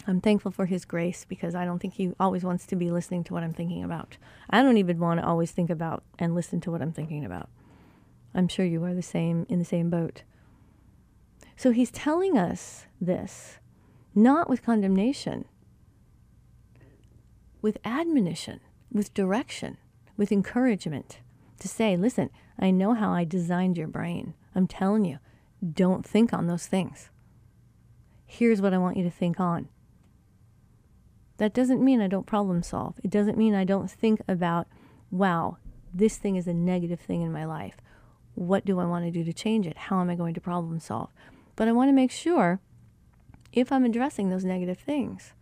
I'm 0.06 0.22
thankful 0.22 0.50
for 0.50 0.64
his 0.64 0.86
grace 0.86 1.26
because 1.28 1.54
I 1.54 1.66
don't 1.66 1.78
think 1.78 1.94
he 1.94 2.12
always 2.18 2.42
wants 2.42 2.64
to 2.66 2.76
be 2.76 2.90
listening 2.90 3.24
to 3.24 3.34
what 3.34 3.42
I'm 3.42 3.52
thinking 3.52 3.84
about. 3.84 4.16
I 4.48 4.62
don't 4.62 4.78
even 4.78 4.98
want 4.98 5.20
to 5.20 5.26
always 5.26 5.50
think 5.50 5.68
about 5.68 6.02
and 6.18 6.34
listen 6.34 6.62
to 6.62 6.70
what 6.70 6.80
I'm 6.80 6.92
thinking 6.92 7.26
about. 7.26 7.50
I'm 8.34 8.48
sure 8.48 8.64
you 8.64 8.82
are 8.84 8.94
the 8.94 9.02
same 9.02 9.44
in 9.50 9.58
the 9.58 9.66
same 9.66 9.90
boat. 9.90 10.22
So 11.58 11.72
he's 11.72 11.90
telling 11.90 12.38
us 12.38 12.86
this, 13.00 13.58
not 14.14 14.48
with 14.48 14.62
condemnation, 14.62 15.44
with 17.60 17.78
admonition, 17.84 18.60
with 18.92 19.12
direction, 19.12 19.76
with 20.16 20.30
encouragement 20.30 21.18
to 21.58 21.66
say, 21.66 21.96
listen, 21.96 22.30
I 22.60 22.70
know 22.70 22.94
how 22.94 23.10
I 23.10 23.24
designed 23.24 23.76
your 23.76 23.88
brain. 23.88 24.34
I'm 24.54 24.68
telling 24.68 25.04
you, 25.04 25.18
don't 25.68 26.06
think 26.06 26.32
on 26.32 26.46
those 26.46 26.68
things. 26.68 27.10
Here's 28.24 28.62
what 28.62 28.72
I 28.72 28.78
want 28.78 28.96
you 28.96 29.02
to 29.02 29.10
think 29.10 29.40
on. 29.40 29.68
That 31.38 31.54
doesn't 31.54 31.84
mean 31.84 32.00
I 32.00 32.06
don't 32.06 32.24
problem 32.24 32.62
solve. 32.62 33.00
It 33.02 33.10
doesn't 33.10 33.36
mean 33.36 33.56
I 33.56 33.64
don't 33.64 33.90
think 33.90 34.22
about, 34.28 34.68
wow, 35.10 35.56
this 35.92 36.18
thing 36.18 36.36
is 36.36 36.46
a 36.46 36.54
negative 36.54 37.00
thing 37.00 37.22
in 37.22 37.32
my 37.32 37.44
life. 37.44 37.78
What 38.36 38.64
do 38.64 38.78
I 38.78 38.84
want 38.84 39.06
to 39.06 39.10
do 39.10 39.24
to 39.24 39.32
change 39.32 39.66
it? 39.66 39.76
How 39.76 40.00
am 40.00 40.08
I 40.08 40.14
going 40.14 40.34
to 40.34 40.40
problem 40.40 40.78
solve? 40.78 41.10
But 41.58 41.66
I 41.66 41.72
want 41.72 41.88
to 41.88 41.92
make 41.92 42.12
sure 42.12 42.60
if 43.52 43.72
I'm 43.72 43.84
addressing 43.84 44.30
those 44.30 44.44
negative 44.44 44.78
things 44.78 45.32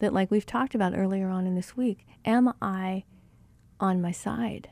that, 0.00 0.12
like 0.12 0.28
we've 0.28 0.44
talked 0.44 0.74
about 0.74 0.98
earlier 0.98 1.28
on 1.28 1.46
in 1.46 1.54
this 1.54 1.76
week, 1.76 2.04
am 2.24 2.52
I 2.60 3.04
on 3.78 4.02
my 4.02 4.10
side? 4.10 4.70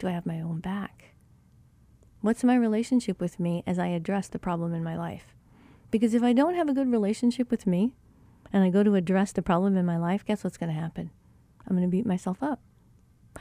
Do 0.00 0.08
I 0.08 0.10
have 0.10 0.26
my 0.26 0.40
own 0.40 0.58
back? 0.58 1.14
What's 2.20 2.42
my 2.42 2.56
relationship 2.56 3.20
with 3.20 3.38
me 3.38 3.62
as 3.64 3.78
I 3.78 3.86
address 3.86 4.26
the 4.26 4.40
problem 4.40 4.74
in 4.74 4.82
my 4.82 4.96
life? 4.96 5.36
Because 5.92 6.14
if 6.14 6.24
I 6.24 6.32
don't 6.32 6.56
have 6.56 6.68
a 6.68 6.74
good 6.74 6.90
relationship 6.90 7.48
with 7.48 7.64
me 7.64 7.94
and 8.52 8.64
I 8.64 8.70
go 8.70 8.82
to 8.82 8.96
address 8.96 9.30
the 9.30 9.40
problem 9.40 9.76
in 9.76 9.86
my 9.86 9.98
life, 9.98 10.24
guess 10.24 10.42
what's 10.42 10.58
going 10.58 10.74
to 10.74 10.80
happen? 10.80 11.12
I'm 11.64 11.76
going 11.76 11.88
to 11.88 11.96
beat 11.96 12.06
myself 12.06 12.42
up. 12.42 12.58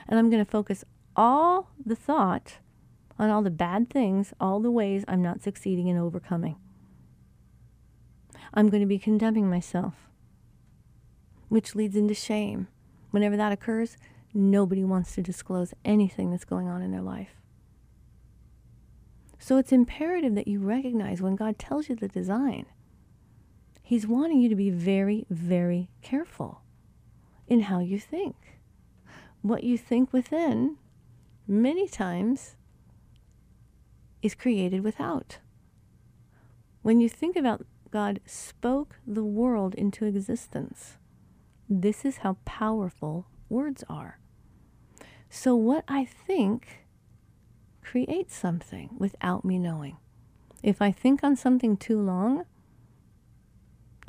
And 0.08 0.20
I'm 0.20 0.30
going 0.30 0.46
to 0.46 0.52
focus 0.52 0.86
all 1.16 1.72
the 1.84 1.96
thought 1.96 2.60
on 3.18 3.32
all 3.32 3.42
the 3.42 3.50
bad 3.50 3.90
things, 3.90 4.32
all 4.40 4.60
the 4.60 4.70
ways 4.70 5.04
I'm 5.08 5.24
not 5.24 5.42
succeeding 5.42 5.88
in 5.88 5.98
overcoming. 5.98 6.58
I'm 8.58 8.70
going 8.70 8.82
to 8.82 8.88
be 8.88 8.98
condemning 8.98 9.48
myself, 9.48 9.94
which 11.48 11.76
leads 11.76 11.96
into 11.96 12.16
shame. 12.16 12.68
Whenever 13.12 13.38
that 13.38 13.52
occurs, 13.52 13.98
nobody 14.34 14.84
wants 14.84 15.14
to 15.14 15.22
disclose 15.22 15.76
anything 15.86 16.32
that's 16.32 16.44
going 16.44 16.68
on 16.68 16.82
in 16.82 16.90
their 16.90 17.04
life. 17.04 17.36
So 19.38 19.58
it's 19.58 19.72
imperative 19.72 20.34
that 20.34 20.48
you 20.48 20.60
recognize 20.60 21.22
when 21.22 21.36
God 21.36 21.60
tells 21.60 21.88
you 21.88 21.96
the 21.96 22.08
design, 22.08 22.66
He's 23.84 24.08
wanting 24.08 24.42
you 24.42 24.50
to 24.50 24.56
be 24.56 24.72
very, 24.72 25.28
very 25.30 25.92
careful 26.02 26.62
in 27.48 27.62
how 27.62 27.80
you 27.80 28.00
think. 28.00 28.36
What 29.44 29.64
you 29.64 29.78
think 29.78 30.12
within, 30.12 30.78
many 31.48 31.88
times, 31.88 32.56
is 34.24 34.34
created 34.34 34.84
without. 34.84 35.38
When 36.82 37.00
you 37.00 37.08
think 37.08 37.36
about 37.36 37.64
God 37.92 38.20
spoke 38.26 38.96
the 39.06 39.24
world 39.24 39.76
into 39.76 40.06
existence, 40.06 40.98
this 41.70 42.06
is 42.06 42.18
how 42.18 42.38
powerful 42.46 43.28
words 43.50 43.84
are. 43.90 44.20
So, 45.30 45.56
what 45.56 45.84
I 45.88 46.06
think 46.06 46.86
creates 47.82 48.36
something 48.36 48.90
without 48.98 49.46
me 49.46 49.60
knowing. 49.60 49.98
If 50.64 50.82
I 50.82 50.92
think 50.92 51.24
on 51.24 51.36
something 51.36 51.78
too 51.78 52.00
long, 52.00 52.46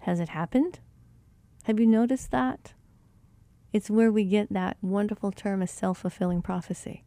has 0.02 0.20
it 0.20 0.30
happened? 0.30 0.80
Have 1.64 1.78
you 1.78 1.86
noticed 1.86 2.30
that? 2.30 2.72
It's 3.72 3.90
where 3.90 4.10
we 4.10 4.24
get 4.24 4.52
that 4.52 4.78
wonderful 4.80 5.30
term 5.32 5.60
of 5.62 5.68
self 5.68 5.98
fulfilling 5.98 6.42
prophecy. 6.42 7.04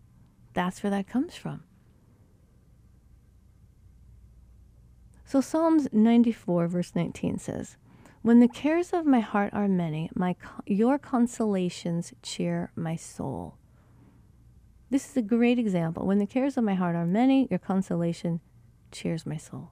That's 0.53 0.83
where 0.83 0.91
that 0.91 1.07
comes 1.07 1.35
from. 1.35 1.63
So, 5.31 5.39
Psalms 5.39 5.87
94, 5.93 6.67
verse 6.67 6.91
19 6.93 7.39
says, 7.39 7.77
when 8.21 8.41
the 8.41 8.49
cares 8.49 8.91
of 8.91 9.05
my 9.05 9.21
heart 9.21 9.53
are 9.53 9.69
many, 9.69 10.09
my, 10.13 10.35
your 10.65 10.99
consolations 10.99 12.11
cheer 12.21 12.69
my 12.75 12.97
soul. 12.97 13.55
This 14.89 15.09
is 15.09 15.15
a 15.15 15.21
great 15.21 15.57
example. 15.57 16.05
When 16.05 16.17
the 16.17 16.25
cares 16.25 16.57
of 16.57 16.65
my 16.65 16.73
heart 16.73 16.97
are 16.97 17.05
many, 17.05 17.47
your 17.49 17.59
consolation 17.59 18.41
cheers 18.91 19.25
my 19.25 19.37
soul. 19.37 19.71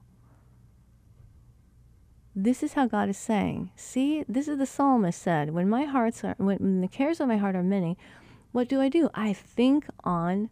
This 2.34 2.62
is 2.62 2.72
how 2.72 2.86
God 2.86 3.10
is 3.10 3.18
saying. 3.18 3.70
See, 3.76 4.24
this 4.26 4.48
is 4.48 4.56
the 4.56 4.64
psalmist 4.64 5.20
said, 5.20 5.50
when 5.50 5.68
my 5.68 5.84
hearts 5.84 6.24
are 6.24 6.36
when, 6.38 6.56
when 6.56 6.80
the 6.80 6.88
cares 6.88 7.20
of 7.20 7.28
my 7.28 7.36
heart 7.36 7.54
are 7.54 7.62
many, 7.62 7.98
what 8.52 8.66
do 8.66 8.80
I 8.80 8.88
do? 8.88 9.10
I 9.12 9.34
think 9.34 9.84
on 10.04 10.48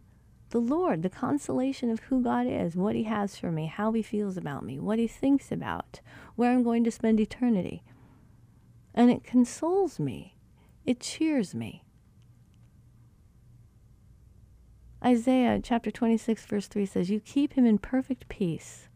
the 0.49 0.59
Lord, 0.59 1.03
the 1.03 1.09
consolation 1.09 1.89
of 1.91 1.99
who 2.01 2.23
God 2.23 2.47
is, 2.47 2.75
what 2.75 2.95
He 2.95 3.03
has 3.03 3.37
for 3.37 3.51
me, 3.51 3.67
how 3.67 3.91
He 3.91 4.01
feels 4.01 4.37
about 4.37 4.63
me, 4.63 4.79
what 4.79 4.99
He 4.99 5.07
thinks 5.07 5.51
about, 5.51 6.01
where 6.35 6.51
I'm 6.51 6.63
going 6.63 6.83
to 6.83 6.91
spend 6.91 7.19
eternity. 7.19 7.83
And 8.93 9.11
it 9.11 9.23
consoles 9.23 9.99
me, 9.99 10.35
it 10.85 10.99
cheers 10.99 11.53
me. 11.53 11.83
Isaiah 15.03 15.61
chapter 15.63 15.91
26, 15.91 16.45
verse 16.45 16.67
3 16.67 16.85
says, 16.85 17.09
You 17.09 17.21
keep 17.21 17.53
him 17.53 17.65
in 17.65 17.77
perfect 17.77 18.27
peace, 18.27 18.89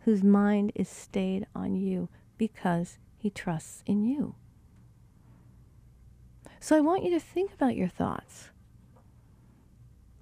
whose 0.00 0.24
mind 0.24 0.72
is 0.74 0.88
stayed 0.88 1.46
on 1.54 1.76
you 1.76 2.08
because 2.36 2.98
he 3.16 3.30
trusts 3.30 3.84
in 3.86 4.04
you. 4.04 4.34
So 6.58 6.76
I 6.76 6.80
want 6.80 7.04
you 7.04 7.10
to 7.10 7.20
think 7.20 7.52
about 7.52 7.76
your 7.76 7.86
thoughts 7.86 8.50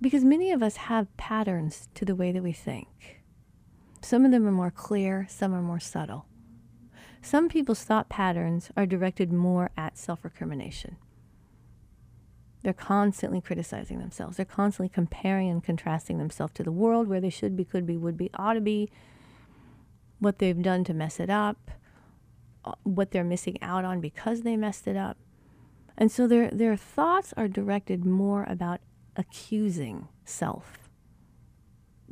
because 0.05 0.23
many 0.23 0.51
of 0.51 0.62
us 0.62 0.77
have 0.77 1.17
patterns 1.17 1.88
to 1.95 2.05
the 2.05 2.14
way 2.14 2.31
that 2.31 2.43
we 2.43 2.53
think. 2.53 3.23
Some 4.03 4.27
of 4.27 4.33
them 4.33 4.47
are 4.47 4.53
more 4.53 4.71
clear, 4.71 5.27
some 5.31 5.55
are 5.55 5.62
more 5.62 5.81
subtle. 5.81 6.27
Some 7.23 7.49
people's 7.49 7.85
thought 7.85 8.11
patterns 8.11 8.71
are 8.77 8.85
directed 8.85 9.33
more 9.33 9.71
at 9.79 9.97
self 9.97 10.23
recrimination. 10.23 10.99
They're 12.62 12.75
constantly 12.75 13.40
criticizing 13.40 13.99
themselves. 13.99 14.37
They're 14.37 14.45
constantly 14.45 14.90
comparing 14.90 15.49
and 15.49 15.64
contrasting 15.64 16.19
themselves 16.19 16.53
to 16.57 16.62
the 16.62 16.71
world 16.71 17.09
where 17.09 17.23
they 17.23 17.31
should 17.31 17.57
be, 17.57 17.64
could 17.64 17.87
be, 17.87 17.97
would 17.97 18.19
be, 18.19 18.31
ought 18.35 18.55
to 18.55 18.61
be, 18.61 18.90
what 20.19 20.38
they've 20.38 20.61
done 20.62 20.85
to 20.85 20.93
mess 20.93 21.19
it 21.19 21.31
up, 21.31 21.71
uh, 22.67 22.73
what 22.83 23.11
they're 23.11 23.25
missing 23.25 23.57
out 23.62 23.87
on 23.87 24.03
because 24.03 24.43
they 24.43 24.55
messed 24.55 24.87
it 24.87 24.99
up. 24.99 25.17
And 25.97 26.12
so 26.12 26.27
their, 26.27 26.51
their 26.51 26.77
thoughts 26.77 27.33
are 27.38 27.49
directed 27.49 28.05
more 28.05 28.45
about 28.45 28.81
accusing 29.16 30.09
self, 30.24 30.88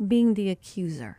being 0.06 0.34
the 0.34 0.50
accuser. 0.50 1.18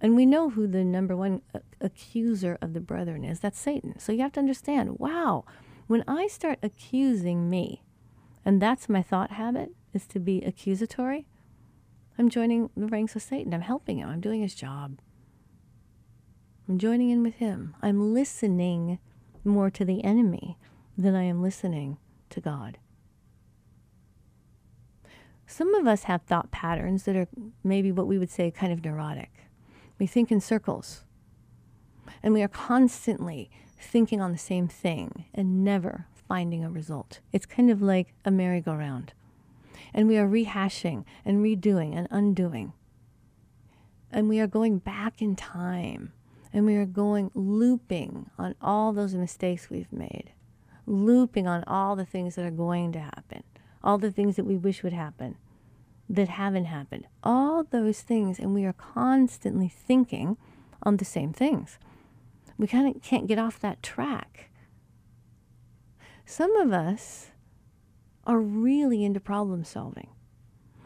And 0.00 0.16
we 0.16 0.26
know 0.26 0.50
who 0.50 0.66
the 0.66 0.84
number 0.84 1.16
one 1.16 1.42
uh, 1.54 1.60
accuser 1.80 2.58
of 2.60 2.72
the 2.72 2.80
brethren 2.80 3.24
is. 3.24 3.38
That's 3.38 3.58
Satan. 3.58 3.98
So 3.98 4.10
you 4.12 4.22
have 4.22 4.32
to 4.32 4.40
understand 4.40 4.98
wow, 4.98 5.44
when 5.86 6.02
I 6.08 6.26
start 6.26 6.58
accusing 6.62 7.48
me, 7.48 7.82
and 8.44 8.60
that's 8.60 8.88
my 8.88 9.02
thought 9.02 9.32
habit, 9.32 9.70
is 9.92 10.06
to 10.08 10.18
be 10.18 10.42
accusatory, 10.42 11.26
I'm 12.18 12.28
joining 12.28 12.70
the 12.76 12.86
ranks 12.86 13.16
of 13.16 13.22
Satan. 13.22 13.54
I'm 13.54 13.62
helping 13.62 13.98
him. 13.98 14.08
I'm 14.08 14.20
doing 14.20 14.42
his 14.42 14.54
job. 14.54 14.98
I'm 16.68 16.78
joining 16.78 17.10
in 17.10 17.22
with 17.22 17.34
him. 17.34 17.74
I'm 17.82 18.12
listening 18.12 18.98
more 19.44 19.70
to 19.70 19.84
the 19.84 20.04
enemy 20.04 20.58
than 20.96 21.14
I 21.14 21.24
am 21.24 21.42
listening 21.42 21.98
to 22.30 22.40
God. 22.40 22.78
Some 25.52 25.74
of 25.74 25.86
us 25.86 26.04
have 26.04 26.22
thought 26.22 26.50
patterns 26.50 27.02
that 27.02 27.14
are 27.14 27.28
maybe 27.62 27.92
what 27.92 28.06
we 28.06 28.18
would 28.18 28.30
say 28.30 28.50
kind 28.50 28.72
of 28.72 28.82
neurotic. 28.82 29.30
We 29.98 30.06
think 30.06 30.32
in 30.32 30.40
circles. 30.40 31.04
And 32.22 32.32
we 32.32 32.42
are 32.42 32.48
constantly 32.48 33.50
thinking 33.78 34.18
on 34.18 34.32
the 34.32 34.38
same 34.38 34.66
thing 34.66 35.26
and 35.34 35.62
never 35.62 36.06
finding 36.14 36.64
a 36.64 36.70
result. 36.70 37.20
It's 37.32 37.44
kind 37.44 37.70
of 37.70 37.82
like 37.82 38.14
a 38.24 38.30
merry-go-round. 38.30 39.12
And 39.92 40.08
we 40.08 40.16
are 40.16 40.26
rehashing 40.26 41.04
and 41.22 41.44
redoing 41.44 41.94
and 41.94 42.08
undoing. 42.10 42.72
And 44.10 44.30
we 44.30 44.40
are 44.40 44.46
going 44.46 44.78
back 44.78 45.20
in 45.20 45.36
time 45.36 46.14
and 46.50 46.64
we 46.64 46.76
are 46.76 46.86
going 46.86 47.30
looping 47.34 48.30
on 48.38 48.54
all 48.62 48.94
those 48.94 49.14
mistakes 49.14 49.68
we've 49.68 49.92
made, 49.92 50.32
looping 50.86 51.46
on 51.46 51.62
all 51.66 51.94
the 51.94 52.06
things 52.06 52.36
that 52.36 52.46
are 52.46 52.50
going 52.50 52.92
to 52.92 53.00
happen, 53.00 53.42
all 53.82 53.98
the 53.98 54.10
things 54.10 54.36
that 54.36 54.44
we 54.44 54.56
wish 54.56 54.82
would 54.82 54.92
happen 54.92 55.36
that 56.08 56.28
haven't 56.28 56.66
happened, 56.66 57.06
all 57.22 57.64
those 57.64 58.02
things, 58.02 58.38
and 58.38 58.54
we 58.54 58.64
are 58.64 58.74
constantly 58.74 59.68
thinking 59.68 60.36
on 60.82 60.98
the 60.98 61.04
same 61.04 61.32
things. 61.32 61.78
We 62.58 62.66
kind 62.66 62.94
of 62.94 63.02
can't 63.02 63.26
get 63.26 63.38
off 63.38 63.60
that 63.60 63.82
track. 63.82 64.50
Some 66.26 66.54
of 66.56 66.72
us 66.72 67.30
are 68.26 68.38
really 68.38 69.04
into 69.04 69.20
problem 69.20 69.64
solving. 69.64 70.08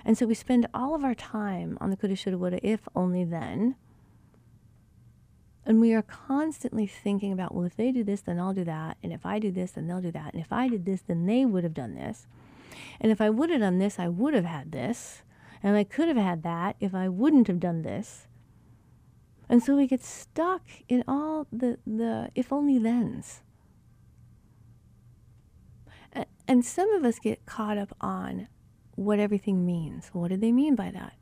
And 0.04 0.16
so 0.16 0.26
we 0.26 0.34
spend 0.34 0.68
all 0.72 0.94
of 0.94 1.02
our 1.02 1.14
time 1.14 1.76
on 1.80 1.90
the 1.90 1.96
coulda, 1.96 2.14
shoulda, 2.14 2.38
woulda, 2.38 2.60
if 2.62 2.88
only 2.94 3.24
then. 3.24 3.74
And 5.64 5.80
we 5.80 5.92
are 5.92 6.02
constantly 6.02 6.86
thinking 6.86 7.32
about, 7.32 7.52
well, 7.52 7.64
if 7.64 7.74
they 7.74 7.90
do 7.90 8.04
this, 8.04 8.20
then 8.20 8.38
I'll 8.38 8.54
do 8.54 8.64
that. 8.64 8.98
And 9.02 9.12
if 9.12 9.26
I 9.26 9.40
do 9.40 9.50
this, 9.50 9.72
then 9.72 9.88
they'll 9.88 10.00
do 10.00 10.12
that. 10.12 10.32
And 10.32 10.40
if 10.40 10.52
I 10.52 10.68
did 10.68 10.84
this, 10.84 11.02
then 11.02 11.26
they 11.26 11.44
would 11.44 11.64
have 11.64 11.74
done 11.74 11.96
this. 11.96 12.28
And 13.00 13.12
if 13.12 13.20
I 13.20 13.30
would 13.30 13.50
have 13.50 13.60
done 13.60 13.78
this, 13.78 13.98
I 13.98 14.08
would 14.08 14.34
have 14.34 14.44
had 14.44 14.72
this. 14.72 15.22
And 15.62 15.76
I 15.76 15.84
could 15.84 16.08
have 16.08 16.16
had 16.16 16.42
that 16.42 16.76
if 16.80 16.94
I 16.94 17.08
wouldn't 17.08 17.48
have 17.48 17.60
done 17.60 17.82
this. 17.82 18.26
And 19.48 19.62
so 19.62 19.76
we 19.76 19.86
get 19.86 20.02
stuck 20.02 20.62
in 20.88 21.04
all 21.06 21.46
the, 21.52 21.78
the 21.86 22.30
if 22.34 22.52
only 22.52 22.78
thens. 22.78 23.42
And 26.48 26.64
some 26.64 26.90
of 26.92 27.04
us 27.04 27.18
get 27.18 27.44
caught 27.46 27.76
up 27.76 27.94
on 28.00 28.48
what 28.94 29.18
everything 29.18 29.66
means. 29.66 30.08
What 30.12 30.28
did 30.28 30.40
they 30.40 30.52
mean 30.52 30.74
by 30.74 30.90
that? 30.90 31.14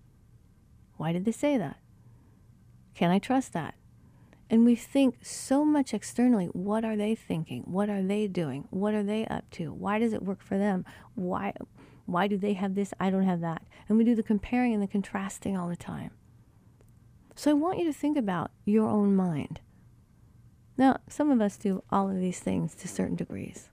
Why 0.97 1.12
did 1.12 1.25
they 1.25 1.33
say 1.33 1.57
that? 1.59 1.79
Can 2.95 3.11
I 3.11 3.19
trust 3.19 3.53
that? 3.55 3.75
And 4.50 4.64
we 4.64 4.76
think 4.76 5.16
so 5.22 5.64
much 5.64 5.94
externally. 5.94 6.46
What 6.46 6.85
are 6.85 6.96
they 6.96 7.14
thinking? 7.14 7.62
What 7.62 7.88
are 7.88 8.02
they 8.02 8.26
doing? 8.26 8.68
What 8.70 8.94
are 8.94 9.02
they 9.02 9.26
up 9.26 9.50
to? 9.52 9.72
Why 9.72 9.98
does 9.98 10.12
it 10.12 10.22
work 10.22 10.42
for 10.42 10.59
them? 10.59 10.85
Why 11.14 11.52
why 12.07 12.26
do 12.26 12.37
they 12.37 12.52
have 12.52 12.74
this? 12.74 12.92
I 13.00 13.11
don't 13.11 13.24
have 13.24 13.40
that. 13.40 13.62
And 13.88 13.96
we 13.96 14.04
do 14.04 14.14
the 14.14 14.22
comparing 14.22 14.74
and 14.74 14.83
the 14.83 14.87
contrasting 14.87 15.57
all 15.57 15.68
the 15.68 15.76
time. 15.76 16.11
So 17.35 17.50
I 17.50 17.54
want 17.54 17.78
you 17.78 17.87
to 17.87 17.92
think 17.92 18.16
about 18.16 18.50
your 18.64 18.88
own 18.88 19.16
mind. 19.16 19.61
Now, 20.76 20.98
some 21.09 21.30
of 21.30 21.40
us 21.40 21.57
do 21.57 21.83
all 21.90 22.11
of 22.11 22.18
these 22.18 22.40
things 22.40 22.74
to 22.76 22.88
certain 22.88 23.16
degrees. 23.16 23.70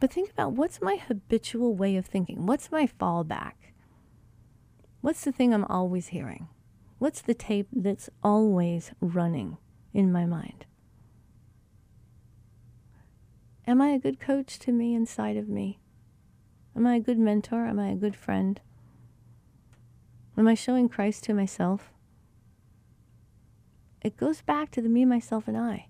But 0.00 0.12
think 0.12 0.30
about 0.30 0.52
what's 0.52 0.80
my 0.80 0.96
habitual 0.96 1.74
way 1.74 1.96
of 1.96 2.06
thinking? 2.06 2.46
What's 2.46 2.72
my 2.72 2.86
fallback? 2.86 3.52
What's 5.00 5.24
the 5.24 5.32
thing 5.32 5.52
I'm 5.52 5.64
always 5.64 6.08
hearing? 6.08 6.48
What's 6.98 7.20
the 7.20 7.34
tape 7.34 7.68
that's 7.72 8.08
always 8.22 8.92
running 9.00 9.58
in 9.96 10.12
my 10.12 10.26
mind? 10.26 10.66
Am 13.66 13.80
I 13.80 13.88
a 13.88 13.98
good 13.98 14.20
coach 14.20 14.58
to 14.58 14.70
me 14.70 14.94
inside 14.94 15.38
of 15.38 15.48
me? 15.48 15.78
Am 16.76 16.86
I 16.86 16.96
a 16.96 17.00
good 17.00 17.18
mentor? 17.18 17.64
Am 17.64 17.80
I 17.80 17.88
a 17.88 17.94
good 17.94 18.14
friend? 18.14 18.60
Am 20.36 20.46
I 20.46 20.52
showing 20.52 20.90
Christ 20.90 21.24
to 21.24 21.34
myself? 21.34 21.90
It 24.02 24.18
goes 24.18 24.42
back 24.42 24.70
to 24.72 24.82
the 24.82 24.90
me, 24.90 25.06
myself, 25.06 25.48
and 25.48 25.56
I. 25.56 25.86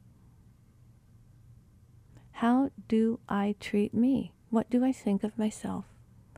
How 2.30 2.70
do 2.86 3.18
I 3.28 3.56
treat 3.58 3.92
me? 3.92 4.32
What 4.50 4.70
do 4.70 4.84
I 4.84 4.92
think 4.92 5.24
of 5.24 5.36
myself? 5.36 5.84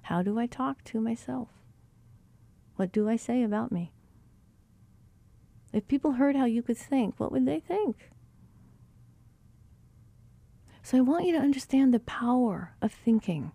How 0.04 0.22
do 0.22 0.38
I 0.38 0.46
talk 0.46 0.84
to 0.84 1.02
myself? 1.02 1.48
What 2.76 2.92
do 2.92 3.10
I 3.10 3.16
say 3.16 3.42
about 3.42 3.70
me? 3.70 3.92
If 5.72 5.86
people 5.86 6.12
heard 6.12 6.36
how 6.36 6.46
you 6.46 6.62
could 6.62 6.78
think, 6.78 7.18
what 7.18 7.30
would 7.32 7.46
they 7.46 7.60
think? 7.60 8.10
So 10.82 10.96
I 10.96 11.02
want 11.02 11.26
you 11.26 11.32
to 11.32 11.42
understand 11.42 11.92
the 11.92 12.00
power 12.00 12.74
of 12.80 12.92
thinking. 12.92 13.52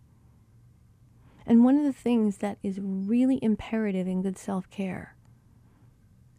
And 1.45 1.63
one 1.63 1.77
of 1.77 1.83
the 1.83 1.93
things 1.93 2.37
that 2.37 2.59
is 2.61 2.79
really 2.79 3.39
imperative 3.41 4.07
in 4.07 4.21
good 4.21 4.37
self 4.37 4.69
care 4.69 5.15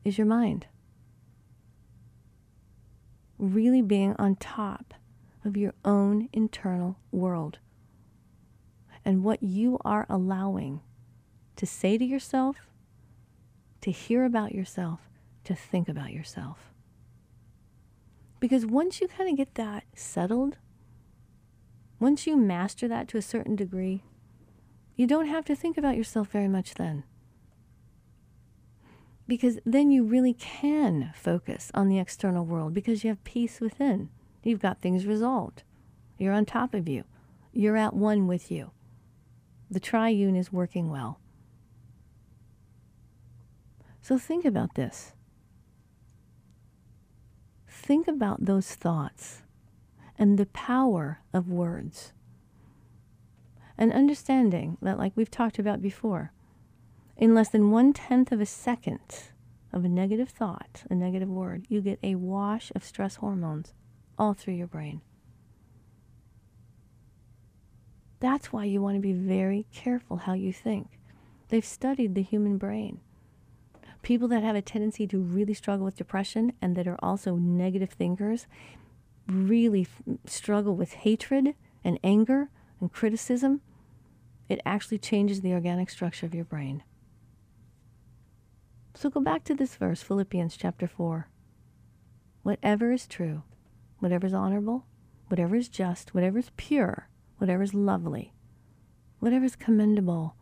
is 0.05 0.17
your 0.17 0.27
mind. 0.27 0.67
Really 3.39 3.83
being 3.83 4.15
on 4.19 4.37
top 4.37 4.95
of 5.45 5.57
your 5.57 5.75
own 5.85 6.29
internal 6.33 6.97
world 7.11 7.59
and 9.05 9.25
what 9.25 9.43
you 9.43 9.79
are 9.85 10.07
allowing 10.09 10.81
to 11.57 11.67
say 11.67 11.99
to 11.99 12.05
yourself, 12.05 12.57
to 13.81 13.91
hear 13.91 14.25
about 14.25 14.55
yourself, 14.55 15.01
to 15.45 15.55
think 15.55 15.89
about 15.89 16.13
yourself. 16.13 16.73
Because 18.41 18.67
once 18.67 19.01
you 19.01 19.09
kind 19.09 19.31
of 19.31 19.37
get 19.37 19.55
that 19.55 19.85
settled, 19.95 20.59
once 21.99 22.27
you 22.27 22.37
master 22.37 22.89
that 22.89 23.09
to 23.09 23.17
a 23.17 23.23
certain 23.23 23.57
degree, 23.57 24.03
you 24.97 25.07
don't 25.07 25.27
have 25.27 25.45
to 25.47 25.57
think 25.57 25.79
about 25.79 25.97
yourself 25.97 26.29
very 26.29 26.49
much 26.49 26.75
then. 26.75 27.05
Because 29.27 29.59
then 29.65 29.91
you 29.91 30.05
really 30.05 30.35
can 30.35 31.13
focus 31.15 31.71
on 31.75 31.89
the 31.89 31.99
external 31.99 32.45
world 32.45 32.75
because 32.75 33.03
you 33.03 33.09
have 33.09 33.25
peace 33.25 33.61
within. 33.61 34.11
You've 34.43 34.61
got 34.61 34.83
things 34.83 35.07
resolved. 35.07 35.63
You're 36.19 36.35
on 36.35 36.45
top 36.45 36.75
of 36.75 36.89
you. 36.89 37.05
You're 37.53 37.77
at 37.77 37.95
one 37.95 38.27
with 38.27 38.51
you. 38.51 38.73
The 39.71 39.81
triune 39.81 40.37
is 40.37 40.53
working 40.53 40.91
well. 40.91 41.19
So 44.03 44.19
think 44.19 44.45
about 44.45 44.75
this. 44.75 45.15
Think 47.85 48.09
about 48.09 48.47
those 48.47 48.75
thoughts 48.75 49.43
and 50.19 50.39
the 50.39 50.47
power 50.47 51.21
of 51.35 51.51
words. 51.51 52.15
And 53.77 53.93
understanding 53.93 54.79
that, 54.81 54.99
like 54.99 55.13
we've 55.15 55.31
talked 55.31 55.59
about 55.59 55.83
before, 55.83 56.33
in 57.15 57.35
less 57.35 57.51
than 57.51 57.71
one 57.71 57.93
tenth 57.93 58.33
of 58.33 58.41
a 58.41 58.47
second 58.47 59.25
of 59.71 59.85
a 59.85 59.89
negative 59.91 60.31
thought, 60.31 60.85
a 60.89 60.95
negative 60.95 61.29
word, 61.29 61.67
you 61.69 61.83
get 61.83 61.99
a 62.03 62.15
wash 62.15 62.73
of 62.75 62.83
stress 62.83 63.17
hormones 63.17 63.75
all 64.17 64.33
through 64.33 64.55
your 64.55 64.67
brain. 64.67 65.03
That's 68.19 68.51
why 68.51 68.65
you 68.65 68.81
want 68.81 68.97
to 68.97 69.01
be 69.03 69.13
very 69.13 69.67
careful 69.75 70.17
how 70.17 70.33
you 70.33 70.55
think. 70.55 70.99
They've 71.51 71.63
studied 71.63 72.15
the 72.15 72.23
human 72.23 72.57
brain. 72.57 73.01
People 74.05 74.29
that 74.29 74.43
have 74.43 74.55
a 74.55 74.61
tendency 74.61 75.07
to 75.07 75.19
really 75.19 75.55
struggle 75.55 75.87
with 75.87 75.97
depression 75.97 76.53
and 76.61 76.77
that 76.77 76.87
are 76.87 76.99
also 77.03 77.37
negative 77.37 77.89
thinkers 77.89 78.47
really 79.27 79.81
f- 79.81 80.03
struggle 80.27 80.77
with 80.77 80.93
hatred 80.93 81.55
and 81.83 81.99
anger 82.05 82.51
and 82.83 82.93
criticism. 82.93 83.63
It 84.47 84.61
actually 84.67 84.99
changes 84.99 85.41
the 85.41 85.55
organic 85.55 85.89
structure 85.89 86.27
of 86.27 86.35
your 86.35 86.45
brain. 86.45 86.83
So 88.93 89.09
go 89.09 89.21
back 89.21 89.43
to 89.45 89.55
this 89.55 89.75
verse, 89.77 90.03
Philippians 90.03 90.59
chapter 90.59 90.87
4. 90.87 91.31
Whatever 92.43 92.93
is 92.93 93.07
true, 93.07 93.43
whatever 94.01 94.27
is 94.27 94.35
honorable, 94.35 94.85
whatever 95.29 95.57
is 95.57 95.71
just, 95.71 96.15
whatever 96.15 96.39
is 96.39 96.51
pure, 96.59 97.09
whatever 97.39 97.63
is 97.63 97.73
lovely, 97.73 98.35
whatever 99.19 99.47
is 99.47 99.57
commendable, 99.57 100.37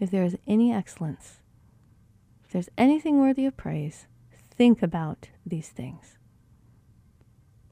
if 0.00 0.10
there 0.10 0.24
is 0.24 0.38
any 0.46 0.72
excellence, 0.72 1.41
if 2.52 2.66
there's 2.66 2.68
anything 2.76 3.18
worthy 3.18 3.46
of 3.46 3.56
praise, 3.56 4.06
think 4.50 4.82
about 4.82 5.30
these 5.46 5.70
things. 5.70 6.18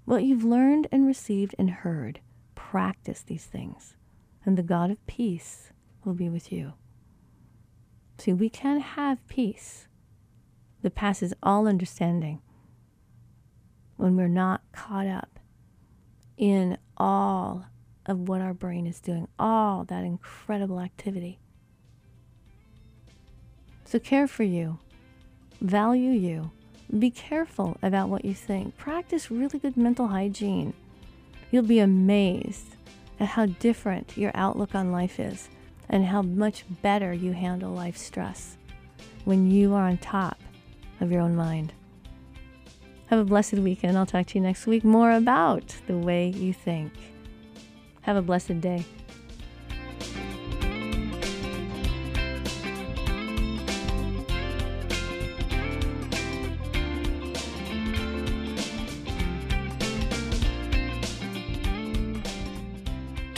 What 0.06 0.24
you've 0.24 0.42
learned 0.42 0.86
and 0.90 1.06
received 1.06 1.54
and 1.58 1.68
heard, 1.68 2.20
practice 2.54 3.20
these 3.20 3.44
things, 3.44 3.94
and 4.42 4.56
the 4.56 4.62
God 4.62 4.90
of 4.90 5.06
peace 5.06 5.70
will 6.02 6.14
be 6.14 6.30
with 6.30 6.50
you. 6.50 6.72
See, 8.16 8.32
we 8.32 8.48
can 8.48 8.80
have 8.80 9.28
peace 9.28 9.86
that 10.80 10.94
passes 10.94 11.34
all 11.42 11.68
understanding 11.68 12.40
when 13.98 14.16
we're 14.16 14.28
not 14.28 14.62
caught 14.72 15.06
up 15.06 15.38
in 16.38 16.78
all 16.96 17.66
of 18.06 18.30
what 18.30 18.40
our 18.40 18.54
brain 18.54 18.86
is 18.86 18.98
doing, 18.98 19.28
all 19.38 19.84
that 19.84 20.04
incredible 20.04 20.80
activity. 20.80 21.38
So 23.90 23.98
care 23.98 24.28
for 24.28 24.44
you, 24.44 24.78
value 25.60 26.12
you, 26.12 26.52
be 26.96 27.10
careful 27.10 27.76
about 27.82 28.08
what 28.08 28.24
you 28.24 28.34
think, 28.34 28.76
practice 28.76 29.32
really 29.32 29.58
good 29.58 29.76
mental 29.76 30.06
hygiene. 30.06 30.74
You'll 31.50 31.64
be 31.64 31.80
amazed 31.80 32.76
at 33.18 33.26
how 33.26 33.46
different 33.46 34.16
your 34.16 34.30
outlook 34.32 34.76
on 34.76 34.92
life 34.92 35.18
is 35.18 35.48
and 35.88 36.04
how 36.04 36.22
much 36.22 36.62
better 36.82 37.12
you 37.12 37.32
handle 37.32 37.72
life 37.72 37.96
stress 37.96 38.56
when 39.24 39.50
you 39.50 39.74
are 39.74 39.88
on 39.88 39.98
top 39.98 40.38
of 41.00 41.10
your 41.10 41.22
own 41.22 41.34
mind. 41.34 41.72
Have 43.06 43.18
a 43.18 43.24
blessed 43.24 43.54
weekend. 43.54 43.98
I'll 43.98 44.06
talk 44.06 44.26
to 44.26 44.38
you 44.38 44.40
next 44.40 44.68
week 44.68 44.84
more 44.84 45.10
about 45.10 45.74
the 45.88 45.98
way 45.98 46.28
you 46.28 46.52
think. 46.52 46.92
Have 48.02 48.14
a 48.14 48.22
blessed 48.22 48.60
day. 48.60 48.84